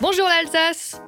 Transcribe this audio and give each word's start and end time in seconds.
Bonjour 0.00 0.26
l'Alsace 0.26 0.98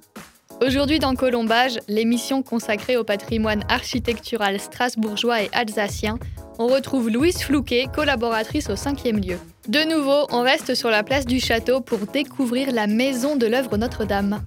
Aujourd'hui 0.60 0.98
dans 0.98 1.14
Colombage, 1.14 1.78
l'émission 1.88 2.42
consacrée 2.42 2.98
au 2.98 3.04
patrimoine 3.04 3.64
architectural 3.70 4.60
strasbourgeois 4.60 5.44
et 5.44 5.50
alsacien, 5.54 6.18
on 6.58 6.66
retrouve 6.66 7.08
Louise 7.08 7.42
Flouquet, 7.42 7.86
collaboratrice 7.94 8.68
au 8.68 8.74
5e 8.74 9.26
lieu. 9.26 9.38
De 9.66 9.80
nouveau, 9.88 10.26
on 10.30 10.42
reste 10.42 10.74
sur 10.74 10.90
la 10.90 11.02
place 11.02 11.24
du 11.24 11.40
château 11.40 11.80
pour 11.80 12.00
découvrir 12.00 12.70
la 12.70 12.86
maison 12.86 13.34
de 13.34 13.46
l'œuvre 13.46 13.78
Notre-Dame. 13.78 14.42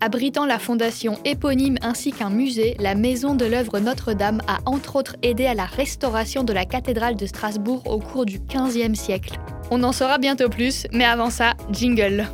Abritant 0.00 0.46
la 0.46 0.58
fondation 0.58 1.18
éponyme 1.26 1.76
ainsi 1.82 2.12
qu'un 2.12 2.30
musée, 2.30 2.76
la 2.80 2.94
Maison 2.94 3.34
de 3.34 3.44
l'œuvre 3.44 3.78
Notre-Dame 3.78 4.40
a 4.48 4.58
entre 4.64 4.96
autres 4.96 5.16
aidé 5.22 5.46
à 5.46 5.54
la 5.54 5.66
restauration 5.66 6.44
de 6.44 6.54
la 6.54 6.64
cathédrale 6.64 7.14
de 7.14 7.26
Strasbourg 7.26 7.82
au 7.86 7.98
cours 7.98 8.24
du 8.24 8.40
XVe 8.40 8.94
siècle. 8.94 9.38
On 9.70 9.82
en 9.84 9.92
saura 9.92 10.16
bientôt 10.16 10.48
plus, 10.48 10.86
mais 10.92 11.04
avant 11.04 11.30
ça, 11.30 11.52
jingle. 11.70 12.26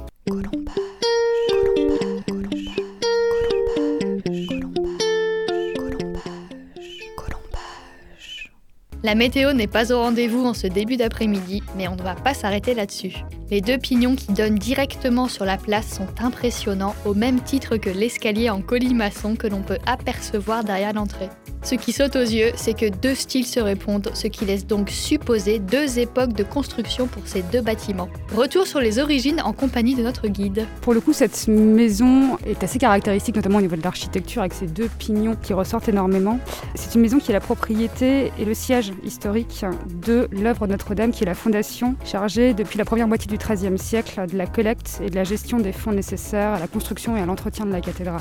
La 9.05 9.15
météo 9.15 9.53
n'est 9.53 9.69
pas 9.69 9.93
au 9.93 10.01
rendez-vous 10.01 10.45
en 10.45 10.55
ce 10.55 10.67
début 10.67 10.97
d'après-midi, 10.97 11.63
mais 11.77 11.87
on 11.87 11.95
ne 11.95 12.03
va 12.03 12.17
pas 12.17 12.35
s'arrêter 12.35 12.75
là-dessus. 12.75 13.15
Les 13.49 13.61
deux 13.61 13.79
pignons 13.79 14.17
qui 14.17 14.33
donnent 14.33 14.59
directement 14.59 15.29
sur 15.29 15.45
la 15.45 15.57
place 15.57 15.89
sont 15.89 16.09
impressionnants, 16.21 16.97
au 17.05 17.15
même 17.15 17.41
titre 17.41 17.77
que 17.77 17.91
l'escalier 17.91 18.51
en 18.51 18.61
colimaçon 18.61 19.37
que 19.37 19.47
l'on 19.47 19.63
peut 19.63 19.79
apercevoir 19.87 20.65
derrière 20.65 20.95
l'entrée. 20.95 21.29
Ce 21.63 21.75
qui 21.75 21.93
saute 21.93 22.17
aux 22.17 22.21
yeux, 22.21 22.53
c'est 22.55 22.75
que 22.75 22.89
deux 22.89 23.15
styles 23.15 23.47
se 23.47 23.61
répondent, 23.61 24.11
ce 24.15 24.27
qui 24.29 24.45
laisse 24.45 24.67
donc 24.67 24.91
supposer 24.91 25.59
deux 25.59 25.99
époques 25.99 26.33
de 26.33 26.45
construction 26.45 27.07
pour 27.07 27.23
ces 27.27 27.43
deux 27.43 27.61
bâtiments. 27.61 28.09
Retour 28.35 28.67
sur 28.67 28.81
les 28.81 28.99
origines 28.99 29.41
en 29.41 29.53
compagnie 29.53 29.95
de 29.95 30.03
notre 30.03 30.29
guide. 30.29 30.67
Pour 30.81 30.95
le 30.95 31.01
coup, 31.01 31.13
cette 31.13 31.49
maison 31.49 32.39
est 32.47 32.63
assez 32.63 32.79
caractéristique, 32.79 33.37
notamment 33.37 33.59
au 33.59 33.63
niveau 33.63 33.77
de 33.77 33.83
l'architecture, 33.83 34.41
avec 34.41 34.55
ces 34.55 34.67
deux 34.67 34.89
pignons 34.99 35.37
qui 35.37 35.53
ressortent 35.53 35.89
énormément. 35.89 36.39
C'est 36.75 36.95
une 36.95 37.01
maison 37.01 37.19
qui 37.19 37.33
est 37.33 37.35
la 37.35 37.41
propriété 37.41 38.33
et 38.39 38.45
le 38.45 38.55
siège 38.55 38.93
historique 39.05 39.65
de 40.07 40.29
l'œuvre 40.31 40.67
Notre-Dame, 40.67 41.11
qui 41.11 41.25
est 41.25 41.27
la 41.27 41.35
fondation 41.35 41.97
chargée 42.05 42.55
depuis 42.55 42.79
la 42.79 42.85
première 42.85 43.09
moitié 43.09 43.27
du 43.27 43.37
XIIIe 43.37 43.79
siècle 43.79 44.27
de 44.31 44.39
la 44.39 44.47
collecte 44.47 45.01
et 45.05 45.11
de 45.11 45.15
la 45.15 45.25
gestion 45.25 45.59
des 45.59 45.73
fonds 45.73 45.93
nécessaires 45.93 46.53
à 46.53 46.61
la 46.61 46.69
construction 46.69 47.17
et 47.17 47.21
à 47.21 47.27
l'entretien 47.27 47.67
de 47.67 47.73
la 47.73 47.81
cathédrale. 47.81 48.21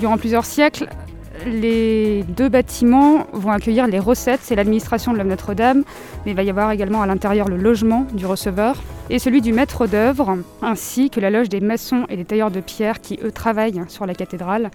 Durant 0.00 0.18
plusieurs 0.18 0.44
siècles, 0.44 0.88
les 1.46 2.22
deux 2.24 2.48
bâtiments 2.48 3.26
vont 3.32 3.50
accueillir 3.50 3.86
les 3.86 3.98
recettes, 3.98 4.40
c'est 4.42 4.54
l'administration 4.54 5.12
de 5.12 5.18
l'œuvre 5.18 5.30
Notre-Dame, 5.30 5.84
mais 6.24 6.32
il 6.32 6.36
va 6.36 6.42
y 6.42 6.50
avoir 6.50 6.70
également 6.70 7.02
à 7.02 7.06
l'intérieur 7.06 7.48
le 7.48 7.56
logement 7.56 8.06
du 8.12 8.26
receveur 8.26 8.76
et 9.10 9.18
celui 9.18 9.40
du 9.40 9.52
maître 9.52 9.86
d'œuvre, 9.86 10.38
ainsi 10.62 11.10
que 11.10 11.20
la 11.20 11.30
loge 11.30 11.48
des 11.48 11.60
maçons 11.60 12.06
et 12.08 12.16
des 12.16 12.24
tailleurs 12.24 12.50
de 12.50 12.60
pierre 12.60 13.00
qui, 13.00 13.18
eux, 13.22 13.32
travaillent 13.32 13.82
sur 13.88 14.06
la 14.06 14.14
cathédrale 14.14 14.70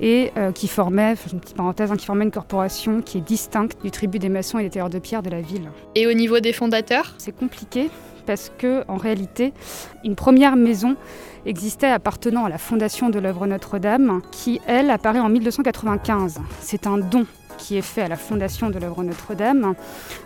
et 0.00 0.32
euh, 0.36 0.52
qui 0.52 0.68
formaient, 0.68 1.14
une 1.32 1.40
petite 1.40 1.56
parenthèse, 1.56 1.90
hein, 1.92 1.96
qui 1.96 2.06
formaient 2.06 2.24
une 2.24 2.30
corporation 2.30 3.02
qui 3.02 3.18
est 3.18 3.22
distincte 3.22 3.78
du 3.82 3.90
tribut 3.90 4.18
des 4.18 4.28
maçons 4.28 4.58
et 4.58 4.62
des 4.62 4.70
tailleurs 4.70 4.90
de 4.90 4.98
pierre 4.98 5.22
de 5.22 5.30
la 5.30 5.40
ville. 5.40 5.68
Et 5.94 6.06
au 6.06 6.12
niveau 6.12 6.40
des 6.40 6.52
fondateurs? 6.52 7.14
C'est 7.18 7.36
compliqué 7.36 7.90
parce 8.22 8.50
que 8.56 8.84
en 8.88 8.96
réalité, 8.96 9.52
une 10.04 10.14
première 10.14 10.56
maison 10.56 10.96
existait 11.46 11.90
appartenant 11.90 12.44
à 12.44 12.48
la 12.48 12.58
fondation 12.58 13.10
de 13.10 13.18
l'œuvre 13.18 13.46
Notre-Dame, 13.46 14.20
qui 14.30 14.60
elle 14.66 14.90
apparaît 14.90 15.20
en 15.20 15.28
1295. 15.28 16.40
C'est 16.60 16.86
un 16.86 16.98
don 16.98 17.26
qui 17.58 17.76
est 17.76 17.82
fait 17.82 18.02
à 18.02 18.08
la 18.08 18.16
fondation 18.16 18.70
de 18.70 18.78
l'œuvre 18.78 19.04
Notre-Dame, 19.04 19.74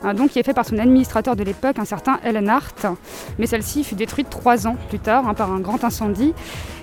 un 0.03 0.15
don 0.15 0.29
qui 0.29 0.39
est 0.39 0.43
fait 0.43 0.55
par 0.55 0.65
son 0.65 0.79
administrateur 0.79 1.37
de 1.37 1.43
l'époque, 1.43 1.79
un 1.79 1.85
certain 1.85 2.19
Ellen 2.25 2.49
Hart, 2.49 2.87
mais 3.39 3.47
celle-ci 3.47 3.85
fut 3.85 3.95
détruite 3.95 4.31
trois 4.31 4.67
ans 4.67 4.77
plus 4.89 4.99
tard 4.99 5.29
hein, 5.29 5.35
par 5.35 5.53
un 5.53 5.61
grand 5.61 5.85
incendie. 5.85 6.35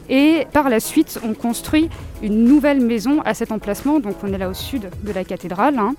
Et 0.09 0.45
par 0.51 0.69
la 0.69 0.81
suite, 0.81 1.19
on 1.23 1.33
construit 1.33 1.89
une 2.21 2.43
nouvelle 2.43 2.81
maison 2.81 3.21
à 3.23 3.33
cet 3.33 3.51
emplacement, 3.51 3.99
donc 3.99 4.15
on 4.21 4.33
est 4.33 4.37
là 4.37 4.49
au 4.49 4.53
sud 4.53 4.89
de 5.01 5.11
la 5.13 5.23
cathédrale. 5.23 5.79
Hein. 5.79 5.95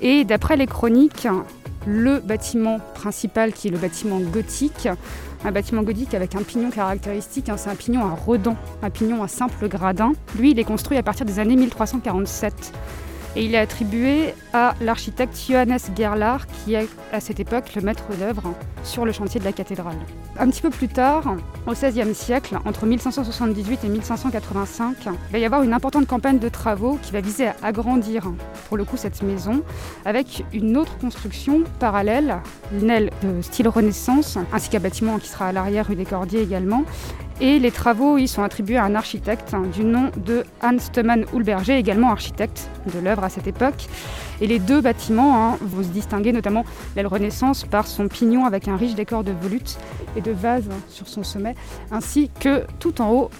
Et 0.00 0.24
d'après 0.24 0.56
les 0.56 0.66
chroniques, 0.66 1.26
le 1.86 2.20
bâtiment 2.20 2.78
principal 2.94 3.52
qui 3.52 3.68
est 3.68 3.70
le 3.70 3.78
bâtiment 3.78 4.18
gothique. 4.20 4.88
Un 5.44 5.52
bâtiment 5.52 5.82
gothique 5.82 6.14
avec 6.14 6.34
un 6.34 6.42
pignon 6.42 6.70
caractéristique, 6.70 7.48
hein, 7.48 7.56
c'est 7.56 7.70
un 7.70 7.74
pignon 7.74 8.04
à 8.04 8.14
redans, 8.14 8.56
un 8.82 8.90
pignon 8.90 9.22
à 9.22 9.28
simple 9.28 9.68
gradin. 9.68 10.12
Lui, 10.38 10.50
il 10.50 10.58
est 10.58 10.64
construit 10.64 10.98
à 10.98 11.02
partir 11.02 11.24
des 11.24 11.38
années 11.38 11.56
1347 11.56 12.72
et 13.36 13.44
il 13.44 13.54
est 13.54 13.58
attribué 13.58 14.34
à 14.52 14.74
l'architecte 14.80 15.38
Johannes 15.48 15.78
Gerlach, 15.96 16.42
qui 16.64 16.74
est 16.74 16.88
à 17.12 17.20
cette 17.20 17.40
époque 17.40 17.74
le 17.74 17.82
maître 17.82 18.04
d'œuvre 18.18 18.54
sur 18.82 19.04
le 19.04 19.12
chantier 19.12 19.40
de 19.40 19.44
la 19.44 19.52
cathédrale. 19.52 19.98
Un 20.38 20.48
petit 20.48 20.62
peu 20.62 20.70
plus 20.70 20.88
tard, 20.88 21.36
au 21.66 21.72
XVIe 21.72 22.14
siècle, 22.14 22.58
entre 22.64 22.86
1578 22.86 23.84
et 23.84 23.88
1585, 23.88 24.96
il 25.06 25.32
va 25.32 25.38
y 25.38 25.44
avoir 25.44 25.62
une 25.62 25.72
importante 25.72 26.06
campagne 26.06 26.38
de 26.38 26.48
travaux 26.48 26.98
qui 27.02 27.12
va 27.12 27.20
viser 27.20 27.48
à 27.48 27.56
agrandir, 27.62 28.30
pour 28.68 28.76
le 28.76 28.84
coup, 28.84 28.96
cette 28.96 29.22
maison, 29.22 29.62
avec 30.04 30.44
une 30.52 30.76
autre 30.76 30.96
construction 30.98 31.62
parallèle, 31.78 32.38
une 32.80 32.90
aile 32.90 33.10
de 33.22 33.42
style 33.42 33.68
Renaissance, 33.68 34.38
ainsi 34.52 34.70
qu'un 34.70 34.80
bâtiment 34.80 35.18
qui 35.18 35.28
sera 35.28 35.48
à 35.48 35.52
l'arrière 35.52 35.86
rue 35.86 35.94
des 35.96 36.06
Cordiers 36.06 36.42
également, 36.42 36.84
et 37.40 37.58
les 37.58 37.70
travaux 37.70 38.18
ils 38.18 38.28
sont 38.28 38.42
attribués 38.42 38.76
à 38.76 38.84
un 38.84 38.94
architecte 38.94 39.54
du 39.72 39.84
nom 39.84 40.10
de 40.16 40.44
Hans 40.62 40.78
Stemann 40.78 41.24
Hulberger, 41.32 41.76
également 41.76 42.10
architecte 42.10 42.70
de 42.92 42.98
l'œuvre 42.98 43.24
à 43.24 43.28
cette 43.28 43.46
époque. 43.46 43.86
Et 44.40 44.46
les 44.46 44.58
deux 44.58 44.80
bâtiments 44.80 45.36
hein, 45.36 45.58
vont 45.60 45.82
se 45.82 45.88
distinguer, 45.88 46.32
notamment 46.32 46.64
l'aile 46.96 47.06
Renaissance 47.06 47.64
par 47.64 47.86
son 47.86 48.08
pignon 48.08 48.46
avec 48.46 48.68
un 48.68 48.76
riche 48.76 48.94
décor 48.94 49.24
de 49.24 49.32
volutes 49.32 49.78
et 50.16 50.20
de 50.20 50.32
vases 50.32 50.68
sur 50.88 51.08
son 51.08 51.22
sommet, 51.22 51.54
ainsi 51.90 52.30
que 52.40 52.64
tout 52.78 53.00
en 53.02 53.10
haut 53.10 53.30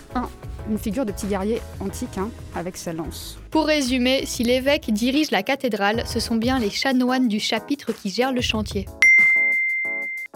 une 0.69 0.78
figure 0.78 1.06
de 1.06 1.12
petit 1.12 1.27
guerrier 1.27 1.60
antique 1.81 2.19
hein, 2.19 2.28
avec 2.55 2.77
sa 2.77 2.93
lance. 2.93 3.39
Pour 3.50 3.66
résumer, 3.66 4.25
si 4.27 4.44
l'évêque 4.44 4.93
dirige 4.93 5.31
la 5.31 5.43
cathédrale, 5.43 6.05
ce 6.06 6.21
sont 6.21 6.37
bien 6.37 6.59
les 6.59 6.71
chanoines 6.71 7.28
du 7.28 7.41
chapitre 7.41 7.93
qui 7.93 8.10
gèrent 8.10 8.33
le 8.33 8.41
chantier. 8.41 8.87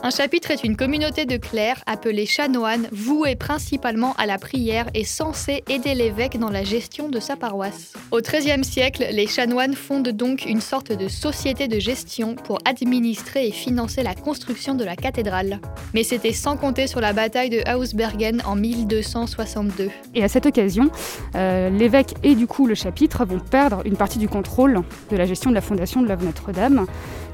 Un 0.07 0.11
chapitre 0.11 0.51
est 0.51 0.65
une 0.65 0.77
communauté 0.77 1.25
de 1.25 1.39
clercs 1.39 1.83
appelés 1.87 2.27
chanoines, 2.27 2.89
voués 2.93 3.37
principalement 3.37 4.13
à 4.19 4.27
la 4.27 4.37
prière 4.37 4.85
et 4.93 5.03
censés 5.03 5.65
aider 5.67 5.95
l'évêque 5.95 6.39
dans 6.39 6.51
la 6.51 6.63
gestion 6.63 7.09
de 7.09 7.19
sa 7.21 7.37
paroisse. 7.37 7.95
Au 8.11 8.21
XIIIe 8.21 8.65
siècle, 8.65 9.07
les 9.11 9.27
chanoines 9.27 9.73
fondent 9.73 10.11
donc 10.11 10.45
une 10.45 10.61
sorte 10.61 10.93
de 10.93 11.09
société 11.09 11.69
de 11.69 11.79
gestion 11.79 12.35
pour 12.35 12.59
administrer 12.67 13.49
et 13.49 13.51
financer 13.51 14.03
la 14.03 14.15
construction 14.15 14.75
de 14.75 14.85
la 14.85 14.95
cathédrale. 14.95 15.59
Mais 15.95 16.03
c'était 16.03 16.35
sans 16.35 16.59
compter 16.59 16.87
sur 16.87 17.01
la 17.01 17.15
bataille 17.15 17.49
de 17.49 17.63
Hausbergen 17.75 18.43
en 18.45 18.57
1262. 18.57 19.89
Et 20.15 20.23
à 20.23 20.29
cette 20.29 20.45
occasion, 20.45 20.91
euh, 21.35 21.71
l'évêque 21.71 22.13
et 22.23 22.35
du 22.35 22.47
coup 22.47 22.67
le 22.67 22.75
chapitre 22.75 23.25
vont 23.25 23.41
perdre 23.41 23.81
une 23.87 23.97
partie 23.97 24.19
du 24.19 24.29
contrôle 24.29 24.83
de 25.11 25.17
la 25.17 25.25
gestion 25.25 25.49
de 25.49 25.55
la 25.55 25.63
fondation 25.63 26.03
de 26.03 26.09
l'œuvre 26.09 26.27
Notre-Dame 26.27 26.85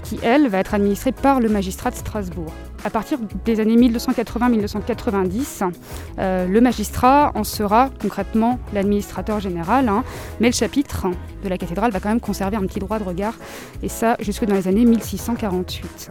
qui, 0.03 0.19
elle, 0.23 0.49
va 0.49 0.59
être 0.59 0.75
administrée 0.75 1.13
par 1.13 1.41
le 1.41 1.49
magistrat 1.49 1.91
de 1.91 1.97
Strasbourg. 1.97 2.53
À 2.85 2.91
partir 2.91 3.19
des 3.45 3.61
années 3.61 3.77
1280-1290, 3.77 5.71
euh, 6.19 6.47
le 6.47 6.61
magistrat 6.61 7.33
en 7.35 7.45
sera 7.45 7.91
concrètement 8.01 8.59
l'administrateur 8.73 9.41
général, 9.41 9.89
hein, 9.89 10.03
mais 10.41 10.49
le 10.49 10.55
chapitre 10.55 11.07
de 11.45 11.49
la 11.49 11.59
cathédrale 11.59 11.91
va 11.91 12.01
quand 12.01 12.09
même 12.09 12.21
conserver 12.21 12.57
un 12.57 12.67
petit 12.67 12.79
droit 12.79 12.99
de 12.99 13.05
regard, 13.05 13.35
et 13.83 13.89
ça 13.89 14.17
jusque 14.21 14.45
dans 14.45 14.55
les 14.55 14.69
années 14.69 14.85
1648. 14.85 16.11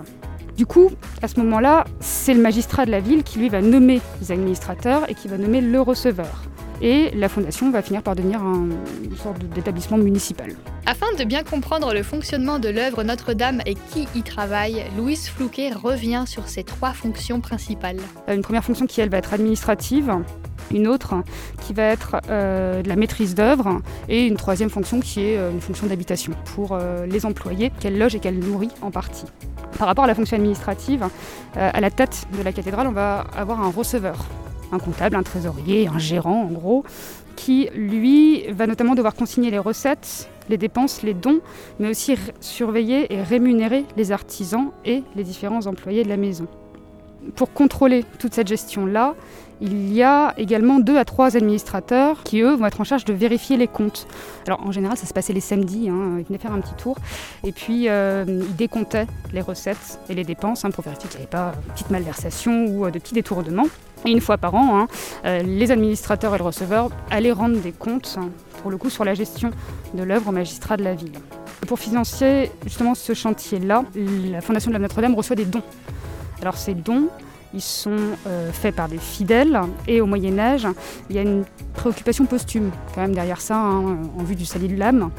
Du 0.57 0.66
coup, 0.66 0.91
à 1.22 1.28
ce 1.28 1.39
moment-là, 1.39 1.85
c'est 2.01 2.33
le 2.33 2.41
magistrat 2.41 2.85
de 2.85 2.91
la 2.91 2.99
ville 2.99 3.23
qui 3.23 3.39
lui 3.39 3.49
va 3.49 3.61
nommer 3.61 4.01
les 4.22 4.31
administrateurs 4.31 5.09
et 5.09 5.16
qui 5.16 5.28
va 5.28 5.38
nommer 5.38 5.61
le 5.61 5.79
receveur 5.79 6.48
et 6.81 7.12
la 7.12 7.29
fondation 7.29 7.72
va 7.72 7.81
finir 7.81 8.01
par 8.01 8.16
devenir 8.16 8.41
un, 8.41 8.69
une 9.03 9.17
sorte 9.17 9.44
d'établissement 9.56 9.97
municipal. 9.97 10.53
Afin 10.85 11.06
de 11.17 11.23
bien 11.23 11.44
comprendre 11.44 11.94
le 11.94 12.01
fonctionnement 12.01 12.57
de 12.57 12.69
l'œuvre 12.69 13.03
Notre-Dame 13.03 13.62
et 13.66 13.75
qui 13.75 14.07
y 14.16 14.23
travaille, 14.23 14.84
Louise 14.97 15.29
Flouquet 15.29 15.72
revient 15.72 16.23
sur 16.25 16.47
ces 16.47 16.63
trois 16.63 16.94
fonctions 16.94 17.41
principales. 17.41 18.00
Euh, 18.28 18.35
une 18.35 18.41
première 18.41 18.63
fonction 18.63 18.88
qui, 18.88 19.00
elle, 19.01 19.09
va 19.09 19.17
être 19.17 19.34
administrative, 19.34 20.12
une 20.72 20.88
autre 20.88 21.16
qui 21.62 21.73
va 21.73 21.84
être 21.84 22.17
euh, 22.29 22.81
de 22.81 22.90
la 22.90 22.96
maîtrise 22.96 23.35
d'œuvre 23.35 23.81
et 24.08 24.26
une 24.26 24.35
troisième 24.35 24.70
fonction 24.70 24.99
qui 24.99 25.22
est 25.22 25.37
euh, 25.37 25.52
une 25.52 25.61
fonction 25.61 25.87
d'habitation 25.87 26.34
pour 26.55 26.78
les 27.08 27.26
employés 27.26 27.72
qu'elle 27.79 27.97
loge 27.97 28.16
et 28.16 28.20
qu'elle 28.20 28.40
nourrit 28.40 28.72
en 28.81 28.91
partie. 28.91 29.26
Par 29.78 29.87
rapport 29.87 30.05
à 30.05 30.08
la 30.08 30.16
fonction 30.16 30.35
administrative, 30.37 31.05
à 31.55 31.79
la 31.79 31.91
tête 31.91 32.26
de 32.37 32.41
la 32.41 32.52
cathédrale, 32.52 32.87
on 32.87 32.91
va 32.91 33.28
avoir 33.35 33.61
un 33.61 33.70
receveur 33.70 34.26
un 34.71 34.79
comptable, 34.79 35.16
un 35.16 35.23
trésorier, 35.23 35.87
un 35.87 35.99
gérant 35.99 36.43
en 36.43 36.51
gros, 36.51 36.83
qui 37.35 37.69
lui 37.73 38.51
va 38.51 38.67
notamment 38.67 38.95
devoir 38.95 39.16
consigner 39.16 39.51
les 39.51 39.59
recettes, 39.59 40.29
les 40.49 40.57
dépenses, 40.57 41.03
les 41.03 41.13
dons, 41.13 41.39
mais 41.79 41.89
aussi 41.89 42.16
surveiller 42.41 43.13
et 43.13 43.21
rémunérer 43.21 43.85
les 43.95 44.11
artisans 44.11 44.71
et 44.85 45.03
les 45.16 45.23
différents 45.23 45.66
employés 45.66 46.03
de 46.03 46.09
la 46.09 46.17
maison. 46.17 46.47
Pour 47.35 47.53
contrôler 47.53 48.05
toute 48.19 48.33
cette 48.33 48.47
gestion-là, 48.47 49.16
il 49.61 49.91
y 49.91 50.03
a 50.03 50.33
également 50.37 50.79
deux 50.79 50.97
à 50.97 51.03
trois 51.03 51.35
administrateurs 51.35 52.23
qui, 52.23 52.39
eux, 52.39 52.53
vont 52.53 52.66
être 52.66 52.79
en 52.79 52.85
charge 52.85 53.03
de 53.03 53.13
vérifier 53.13 53.57
les 53.57 53.67
comptes. 53.67 54.07
Alors, 54.47 54.66
en 54.66 54.71
général, 54.71 54.97
ça 54.97 55.05
se 55.05 55.13
passait 55.13 55.33
les 55.33 55.41
samedis. 55.41 55.89
Hein, 55.89 56.16
ils 56.19 56.25
venaient 56.25 56.39
faire 56.39 56.53
un 56.53 56.61
petit 56.61 56.75
tour. 56.75 56.97
Et 57.43 57.51
puis, 57.51 57.89
euh, 57.89 58.23
ils 58.27 58.55
décomptaient 58.55 59.07
les 59.33 59.41
recettes 59.41 59.99
et 60.09 60.16
les 60.16 60.23
dépenses 60.23 60.63
hein, 60.63 60.71
pour 60.71 60.83
vérifier 60.83 61.09
qu'il 61.09 61.19
n'y 61.19 61.23
avait 61.23 61.29
pas 61.29 61.51
de 61.67 61.71
petites 61.73 61.89
malversations 61.89 62.67
ou 62.67 62.85
euh, 62.85 62.91
de 62.91 62.99
petits 62.99 63.13
détournements. 63.13 63.67
Et 64.05 64.11
une 64.11 64.21
fois 64.21 64.37
par 64.37 64.55
an, 64.55 64.79
hein, 64.79 64.87
euh, 65.25 65.43
les 65.43 65.71
administrateurs 65.71 66.33
et 66.35 66.37
le 66.37 66.43
receveur 66.45 66.89
allaient 67.11 67.33
rendre 67.33 67.59
des 67.59 67.73
comptes, 67.73 68.17
pour 68.61 68.71
le 68.71 68.77
coup, 68.77 68.89
sur 68.89 69.03
la 69.03 69.13
gestion 69.13 69.51
de 69.93 70.03
l'œuvre 70.03 70.29
au 70.29 70.31
magistrat 70.31 70.77
de 70.77 70.83
la 70.83 70.95
ville. 70.95 71.11
Pour 71.67 71.79
financer 71.79 72.49
justement 72.63 72.95
ce 72.95 73.13
chantier-là, 73.13 73.83
la 74.31 74.39
Fondation 74.39 74.69
de 74.69 74.73
la 74.73 74.79
Notre-Dame 74.79 75.16
reçoit 75.16 75.35
des 75.35 75.43
dons. 75.43 75.63
Alors 76.41 76.58
ces 76.58 76.74
dons, 76.74 77.09
ils 77.53 77.62
sont 77.62 77.97
euh, 78.28 78.52
faits 78.52 78.76
par 78.76 78.88
des 78.88 78.97
fidèles 78.97 79.59
et 79.88 80.02
au 80.02 80.06
Moyen 80.06 80.38
Âge, 80.38 80.68
il 81.09 81.16
y 81.16 81.20
a 81.20 81.22
une 81.22 81.44
préoccupation 81.74 82.26
posthume 82.26 82.72
quand 82.94 83.02
même 83.02 83.14
derrière 83.14 83.41
ça, 83.41 83.58
hein, 83.58 83.97
en 84.18 84.24
vue 84.24 84.36
du 84.36 84.46
salut 84.46 84.68
de 84.68 84.76
l'âme, 84.76 85.09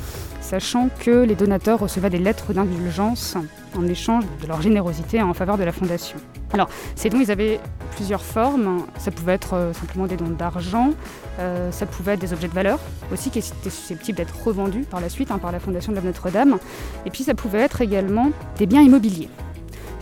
sachant 0.40 0.88
que 1.00 1.24
les 1.24 1.34
donateurs 1.34 1.80
recevaient 1.80 2.10
des 2.10 2.18
lettres 2.18 2.52
d'indulgence 2.52 3.36
en 3.76 3.86
échange 3.86 4.24
de 4.42 4.46
leur 4.46 4.62
générosité 4.62 5.22
en 5.22 5.34
faveur 5.34 5.58
de 5.58 5.64
la 5.64 5.72
fondation. 5.72 6.18
Alors, 6.52 6.68
ces 6.96 7.08
dons, 7.08 7.20
ils 7.20 7.30
avaient 7.30 7.60
plusieurs 7.92 8.22
formes. 8.22 8.84
Ça 8.98 9.10
pouvait 9.10 9.34
être 9.34 9.54
euh, 9.54 9.72
simplement 9.72 10.06
des 10.06 10.16
dons 10.16 10.30
d'argent, 10.30 10.90
euh, 11.38 11.70
ça 11.70 11.86
pouvait 11.86 12.14
être 12.14 12.20
des 12.20 12.32
objets 12.32 12.48
de 12.48 12.54
valeur 12.54 12.80
aussi 13.12 13.30
qui 13.30 13.38
étaient 13.38 13.70
susceptibles 13.70 14.16
d'être 14.16 14.34
revendus 14.44 14.82
par 14.82 15.00
la 15.00 15.08
suite 15.08 15.30
hein, 15.30 15.38
par 15.38 15.52
la 15.52 15.60
Fondation 15.60 15.92
de 15.92 15.96
la 15.96 16.02
Notre-Dame. 16.02 16.58
Et 17.06 17.10
puis, 17.10 17.24
ça 17.24 17.34
pouvait 17.34 17.60
être 17.60 17.80
également 17.80 18.30
des 18.58 18.66
biens 18.66 18.82
immobiliers. 18.82 19.28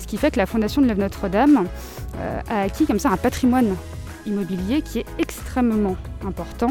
Qui 0.08 0.16
fait 0.16 0.30
que 0.30 0.38
la 0.38 0.46
Fondation 0.46 0.82
de 0.82 0.88
la 0.88 0.94
Notre-Dame 0.94 1.66
euh, 2.16 2.40
a 2.48 2.62
acquis 2.62 2.86
comme 2.86 2.98
ça 2.98 3.10
un 3.10 3.16
patrimoine 3.16 3.76
immobilier 4.26 4.82
qui 4.82 4.98
est 4.98 5.06
extrêmement 5.18 5.96
important. 6.26 6.70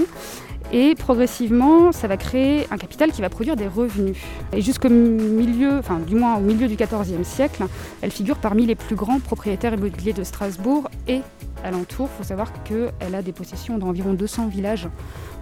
Et 0.73 0.95
progressivement, 0.95 1.93
ça 1.93 2.07
va 2.07 2.17
créer 2.17 2.67
un 2.71 2.77
capital 2.77 3.11
qui 3.11 3.21
va 3.21 3.29
produire 3.29 3.55
des 3.55 3.67
revenus. 3.67 4.17
Et 4.51 4.61
jusqu'au 4.61 4.89
milieu, 4.89 5.77
enfin 5.77 5.99
du 5.99 6.15
moins 6.15 6.35
au 6.35 6.41
milieu 6.41 6.67
du 6.67 6.75
XIVe 6.75 7.23
siècle, 7.23 7.63
elle 8.01 8.11
figure 8.11 8.35
parmi 8.37 8.65
les 8.65 8.75
plus 8.75 8.95
grands 8.95 9.19
propriétaires 9.19 9.75
immobiliers 9.75 10.13
de 10.13 10.23
Strasbourg 10.23 10.89
et 11.07 11.21
alentour. 11.63 12.09
Il 12.13 12.17
faut 12.17 12.27
savoir 12.27 12.51
qu'elle 12.63 13.15
a 13.15 13.21
des 13.21 13.31
possessions 13.31 13.77
d'environ 13.77 14.13
200 14.13 14.47
villages 14.47 14.89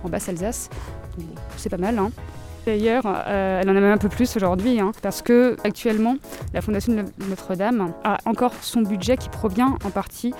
en 0.03 0.09
Basse-Alsace. 0.09 0.69
C'est 1.57 1.69
pas 1.69 1.77
mal. 1.77 1.97
Hein 1.97 2.11
D'ailleurs, 2.65 3.03
euh, 3.05 3.61
elle 3.61 3.69
en 3.69 3.75
a 3.75 3.79
même 3.79 3.91
un 3.91 3.97
peu 3.97 4.09
plus 4.09 4.35
aujourd'hui, 4.35 4.79
hein, 4.79 4.91
parce 5.03 5.21
que 5.21 5.55
actuellement, 5.63 6.15
la 6.53 6.61
Fondation 6.61 6.93
de 6.93 7.03
Notre-Dame 7.29 7.93
a 8.03 8.17
encore 8.25 8.53
son 8.61 8.81
budget 8.81 9.17
qui 9.17 9.29
provient 9.29 9.77
en 9.83 9.91
partie 9.91 10.33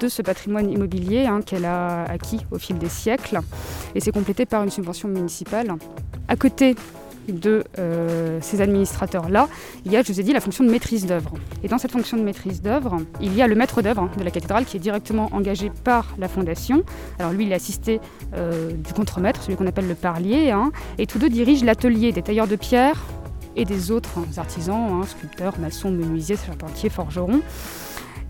de 0.00 0.08
ce 0.08 0.20
patrimoine 0.22 0.70
immobilier 0.70 1.26
hein, 1.26 1.40
qu'elle 1.40 1.64
a 1.64 2.02
acquis 2.04 2.40
au 2.50 2.58
fil 2.58 2.78
des 2.78 2.88
siècles, 2.88 3.38
et 3.94 4.00
c'est 4.00 4.10
complété 4.10 4.44
par 4.44 4.64
une 4.64 4.70
subvention 4.70 5.08
municipale. 5.08 5.72
À 6.26 6.34
côté 6.34 6.74
de 7.32 7.64
euh, 7.78 8.38
ces 8.40 8.60
administrateurs-là, 8.60 9.48
il 9.84 9.92
y 9.92 9.96
a, 9.96 10.02
je 10.02 10.12
vous 10.12 10.20
ai 10.20 10.22
dit, 10.22 10.32
la 10.32 10.40
fonction 10.40 10.64
de 10.64 10.70
maîtrise 10.70 11.06
d'œuvre. 11.06 11.34
Et 11.62 11.68
dans 11.68 11.78
cette 11.78 11.92
fonction 11.92 12.16
de 12.16 12.22
maîtrise 12.22 12.62
d'œuvre, 12.62 12.98
il 13.20 13.34
y 13.34 13.42
a 13.42 13.46
le 13.46 13.54
maître 13.54 13.82
d'œuvre 13.82 14.08
de 14.16 14.24
la 14.24 14.30
cathédrale 14.30 14.64
qui 14.64 14.76
est 14.76 14.80
directement 14.80 15.28
engagé 15.32 15.70
par 15.84 16.14
la 16.18 16.28
fondation. 16.28 16.82
Alors 17.18 17.32
lui, 17.32 17.44
il 17.44 17.52
est 17.52 17.54
assisté 17.54 18.00
euh, 18.34 18.72
du 18.72 18.92
contremaître, 18.92 19.42
celui 19.42 19.56
qu'on 19.56 19.66
appelle 19.66 19.88
le 19.88 19.94
parlier, 19.94 20.50
hein, 20.50 20.72
et 20.98 21.06
tous 21.06 21.18
deux 21.18 21.28
dirigent 21.28 21.64
l'atelier 21.64 22.12
des 22.12 22.22
tailleurs 22.22 22.48
de 22.48 22.56
pierre 22.56 23.04
et 23.56 23.64
des 23.64 23.90
autres 23.90 24.18
artisans, 24.36 24.88
hein, 24.90 25.06
sculpteurs, 25.06 25.58
maçons, 25.58 25.90
menuisiers, 25.90 26.36
charpentiers, 26.36 26.90
forgerons. 26.90 27.40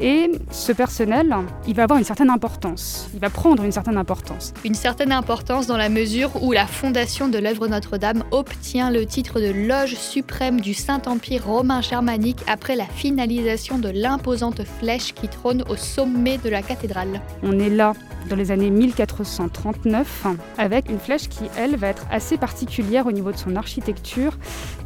Et 0.00 0.30
ce 0.52 0.70
personnel, 0.70 1.34
il 1.66 1.74
va 1.74 1.82
avoir 1.82 1.98
une 1.98 2.04
certaine 2.04 2.30
importance, 2.30 3.08
il 3.14 3.20
va 3.20 3.30
prendre 3.30 3.64
une 3.64 3.72
certaine 3.72 3.96
importance. 3.96 4.54
Une 4.64 4.74
certaine 4.74 5.10
importance 5.10 5.66
dans 5.66 5.76
la 5.76 5.88
mesure 5.88 6.40
où 6.42 6.52
la 6.52 6.68
fondation 6.68 7.28
de 7.28 7.38
l'œuvre 7.38 7.66
Notre-Dame 7.66 8.22
obtient 8.30 8.92
le 8.92 9.06
titre 9.06 9.40
de 9.40 9.50
loge 9.50 9.94
suprême 9.94 10.60
du 10.60 10.72
Saint-Empire 10.72 11.44
romain 11.44 11.80
germanique 11.80 12.38
après 12.46 12.76
la 12.76 12.84
finalisation 12.86 13.78
de 13.78 13.88
l'imposante 13.88 14.62
flèche 14.62 15.14
qui 15.14 15.26
trône 15.26 15.64
au 15.68 15.74
sommet 15.74 16.38
de 16.38 16.48
la 16.48 16.62
cathédrale. 16.62 17.20
On 17.42 17.58
est 17.58 17.70
là 17.70 17.94
dans 18.28 18.36
les 18.36 18.50
années 18.50 18.70
1439 18.70 20.26
avec 20.58 20.90
une 20.90 20.98
flèche 20.98 21.28
qui, 21.28 21.44
elle, 21.56 21.76
va 21.76 21.88
être 21.88 22.06
assez 22.10 22.36
particulière 22.36 23.06
au 23.06 23.12
niveau 23.12 23.32
de 23.32 23.36
son 23.36 23.56
architecture 23.56 24.36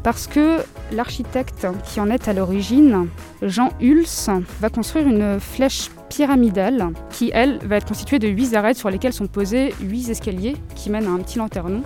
parce 0.01 0.27
que 0.27 0.59
l'architecte 0.91 1.67
qui 1.83 1.99
en 1.99 2.09
est 2.09 2.27
à 2.27 2.33
l'origine, 2.33 3.07
Jean 3.41 3.69
Hulse, 3.81 4.29
va 4.61 4.69
construire 4.69 5.02
une 5.07 5.39
flèche 5.39 5.89
pyramidale 6.09 6.89
qui, 7.09 7.31
elle, 7.33 7.59
va 7.65 7.77
être 7.77 7.87
constituée 7.87 8.19
de 8.19 8.27
huit 8.27 8.55
arêtes 8.55 8.77
sur 8.77 8.89
lesquelles 8.89 9.13
sont 9.13 9.27
posés 9.27 9.73
huit 9.81 10.09
escaliers 10.09 10.55
qui 10.75 10.89
mènent 10.89 11.07
à 11.07 11.11
un 11.11 11.19
petit 11.19 11.37
lanternon 11.37 11.81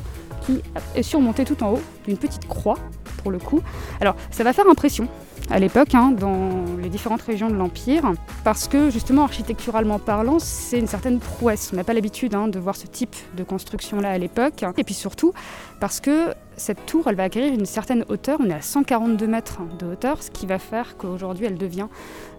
qui 0.46 0.62
est 0.96 1.04
surmonté 1.04 1.46
tout 1.46 1.62
en 1.64 1.74
haut 1.74 1.81
d'une 2.06 2.18
petite 2.18 2.48
croix 2.48 2.78
pour 3.18 3.31
le 3.31 3.40
coup. 3.40 3.62
Alors 4.02 4.16
ça 4.31 4.44
va 4.44 4.54
faire 4.54 4.68
impression 4.69 5.08
à 5.50 5.60
l'époque 5.60 5.96
hein, 5.96 6.12
dans 6.12 6.66
les 6.81 6.90
différentes 6.90 7.22
régions 7.22 7.50
de 7.50 7.56
l'Empire, 7.56 8.12
parce 8.44 8.68
que 8.68 8.90
justement 8.90 9.24
architecturalement 9.24 10.00
parlant, 10.00 10.40
c'est 10.40 10.80
une 10.80 10.88
certaine 10.88 11.19
prouesse. 11.19 11.69
On 11.74 11.78
n'a 11.78 11.84
pas 11.84 11.94
l'habitude 11.94 12.36
hein, 12.36 12.48
de 12.48 12.60
voir 12.60 12.75
ce 12.75 12.88
type 12.88 13.16
de 13.36 13.44
construction-là 13.44 14.10
à 14.12 14.18
l'époque, 14.18 14.66
et 14.78 14.84
puis 14.84 14.94
surtout 14.94 15.34
parce 15.80 16.00
que 16.00 16.34
cette 16.58 16.86
tour, 16.88 17.08
elle 17.08 17.16
va 17.16 17.24
acquérir 17.24 17.54
une 17.54 17.68
certaine 17.68 18.04
hauteur, 18.10 18.40
on 18.42 18.50
est 18.50 18.54
à 18.54 18.62
142 18.62 19.28
mètres 19.28 19.60
de 19.80 19.86
hauteur, 19.86 20.22
ce 20.24 20.31
qui 20.31 20.48
va 20.48 20.58
faire 20.58 20.98
qu'aujourd'hui 20.98 21.46
elle 21.46 21.58
devient, 21.58 21.88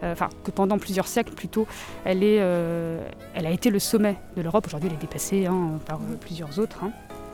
euh, 0.02 0.12
enfin 0.12 0.28
que 0.44 0.50
pendant 0.50 0.78
plusieurs 0.78 1.06
siècles 1.06 1.34
plutôt, 1.34 1.66
elle, 2.04 2.24
est, 2.24 2.40
euh, 2.40 3.00
elle 3.34 3.46
a 3.46 3.50
été 3.50 3.70
le 3.70 3.78
sommet 3.78 4.16
de 4.36 4.42
l'Europe, 4.42 4.66
aujourd'hui 4.66 4.88
elle 4.90 4.96
est 4.96 5.00
dépassée 5.00 5.46
hein, 5.46 5.78
par 5.86 5.98
euh, 5.98 6.16
plusieurs 6.20 6.58
autres. 6.58 6.84